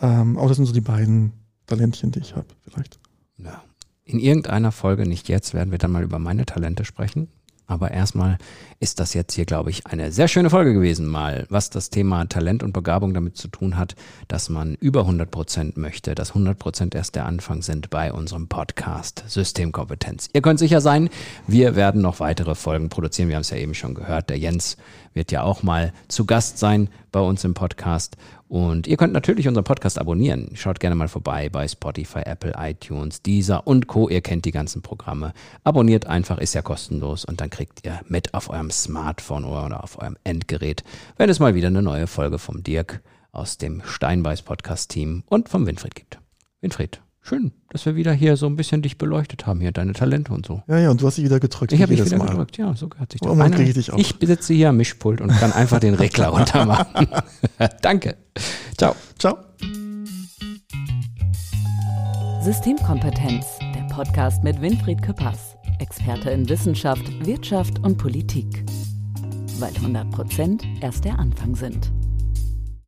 Ähm, 0.00 0.38
aber 0.38 0.48
das 0.48 0.56
sind 0.56 0.66
so 0.66 0.72
die 0.72 0.80
beiden 0.80 1.32
Talentchen, 1.66 2.10
die 2.10 2.20
ich 2.20 2.36
habe, 2.36 2.46
vielleicht. 2.62 2.98
Ja. 3.38 3.62
In 4.04 4.18
irgendeiner 4.18 4.70
Folge, 4.70 5.08
nicht 5.08 5.28
jetzt, 5.28 5.54
werden 5.54 5.70
wir 5.70 5.78
dann 5.78 5.90
mal 5.92 6.02
über 6.04 6.18
meine 6.18 6.44
Talente 6.46 6.84
sprechen. 6.84 7.28
Aber 7.66 7.90
erstmal 7.90 8.38
ist 8.78 9.00
das 9.00 9.14
jetzt 9.14 9.32
hier, 9.34 9.46
glaube 9.46 9.70
ich, 9.70 9.86
eine 9.86 10.12
sehr 10.12 10.28
schöne 10.28 10.50
Folge 10.50 10.74
gewesen, 10.74 11.06
mal, 11.06 11.46
was 11.48 11.70
das 11.70 11.88
Thema 11.88 12.26
Talent 12.26 12.62
und 12.62 12.72
Begabung 12.72 13.14
damit 13.14 13.36
zu 13.38 13.48
tun 13.48 13.78
hat, 13.78 13.94
dass 14.28 14.50
man 14.50 14.74
über 14.74 15.00
100 15.00 15.30
Prozent 15.30 15.76
möchte, 15.78 16.14
dass 16.14 16.30
100 16.30 16.58
Prozent 16.58 16.94
erst 16.94 17.14
der 17.14 17.24
Anfang 17.24 17.62
sind 17.62 17.88
bei 17.88 18.12
unserem 18.12 18.48
Podcast 18.48 19.24
Systemkompetenz. 19.26 20.28
Ihr 20.32 20.42
könnt 20.42 20.58
sicher 20.58 20.82
sein, 20.82 21.08
wir 21.46 21.74
werden 21.74 22.02
noch 22.02 22.20
weitere 22.20 22.54
Folgen 22.54 22.90
produzieren. 22.90 23.28
Wir 23.28 23.36
haben 23.36 23.42
es 23.42 23.50
ja 23.50 23.56
eben 23.56 23.74
schon 23.74 23.94
gehört. 23.94 24.28
Der 24.28 24.38
Jens 24.38 24.76
wird 25.14 25.32
ja 25.32 25.42
auch 25.42 25.62
mal 25.62 25.92
zu 26.08 26.26
Gast 26.26 26.58
sein 26.58 26.90
bei 27.12 27.20
uns 27.20 27.44
im 27.44 27.54
Podcast. 27.54 28.16
Und 28.48 28.86
ihr 28.86 28.96
könnt 28.96 29.12
natürlich 29.12 29.48
unseren 29.48 29.64
Podcast 29.64 29.98
abonnieren. 29.98 30.50
Schaut 30.54 30.78
gerne 30.78 30.94
mal 30.94 31.08
vorbei 31.08 31.48
bei 31.48 31.66
Spotify, 31.66 32.20
Apple, 32.20 32.54
iTunes, 32.58 33.22
Deezer 33.22 33.66
und 33.66 33.86
Co. 33.86 34.08
Ihr 34.08 34.20
kennt 34.20 34.44
die 34.44 34.52
ganzen 34.52 34.82
Programme. 34.82 35.32
Abonniert 35.64 36.06
einfach, 36.06 36.38
ist 36.38 36.54
ja 36.54 36.62
kostenlos 36.62 37.24
und 37.24 37.40
dann 37.40 37.50
kriegt 37.50 37.84
ihr 37.84 38.00
mit 38.06 38.34
auf 38.34 38.50
eurem 38.50 38.70
Smartphone 38.70 39.44
oder 39.44 39.82
auf 39.82 39.98
eurem 40.00 40.16
Endgerät, 40.24 40.84
wenn 41.16 41.30
es 41.30 41.40
mal 41.40 41.54
wieder 41.54 41.68
eine 41.68 41.82
neue 41.82 42.06
Folge 42.06 42.38
vom 42.38 42.62
Dirk 42.62 43.00
aus 43.32 43.58
dem 43.58 43.82
Steinbeiß 43.84 44.42
Podcast 44.42 44.90
Team 44.90 45.24
und 45.26 45.48
vom 45.48 45.66
Winfried 45.66 45.94
gibt. 45.94 46.18
Winfried, 46.60 47.00
schön, 47.26 47.52
dass 47.70 47.86
wir 47.86 47.96
wieder 47.96 48.12
hier 48.12 48.36
so 48.36 48.46
ein 48.46 48.54
bisschen 48.54 48.82
dich 48.82 48.98
beleuchtet 48.98 49.46
haben, 49.46 49.58
hier 49.60 49.72
deine 49.72 49.94
Talente 49.94 50.32
und 50.32 50.44
so. 50.44 50.62
Ja, 50.68 50.78
ja, 50.78 50.90
und 50.90 51.00
du 51.00 51.06
hast 51.06 51.16
dich 51.16 51.24
wieder 51.24 51.40
gedrückt. 51.40 51.72
Ich 51.72 51.80
habe 51.80 51.90
mich 51.90 51.98
jedes 51.98 52.12
wieder 52.12 52.22
Mal. 52.22 52.30
gedrückt, 52.30 52.58
ja, 52.58 52.74
so 52.76 52.88
gehört 52.88 53.10
sich 53.12 53.20
das. 53.20 53.34
Man 53.34 53.52
Einer- 53.52 53.60
ich 53.60 53.72
dich 53.74 53.92
auch. 53.92 53.98
ich 53.98 54.14
sitze 54.20 54.52
hier 54.52 54.68
am 54.68 54.76
Mischpult 54.76 55.20
und 55.22 55.28
kann 55.30 55.52
einfach 55.52 55.80
den 55.80 55.94
Regler 55.94 56.28
runtermachen. 56.38 57.08
Danke. 57.82 58.16
Ciao. 58.76 58.94
Ciao. 59.18 59.38
Systemkompetenz, 62.42 63.46
der 63.74 63.82
Podcast 63.94 64.44
mit 64.44 64.60
Winfried 64.60 65.00
Küppers, 65.00 65.56
Experte 65.78 66.28
in 66.30 66.46
Wissenschaft, 66.48 67.04
Wirtschaft 67.26 67.78
und 67.82 67.96
Politik. 67.96 68.64
Weil 69.58 69.72
100 69.76 70.10
Prozent 70.10 70.62
erst 70.82 71.04
der 71.06 71.18
Anfang 71.18 71.54
sind. 71.54 71.90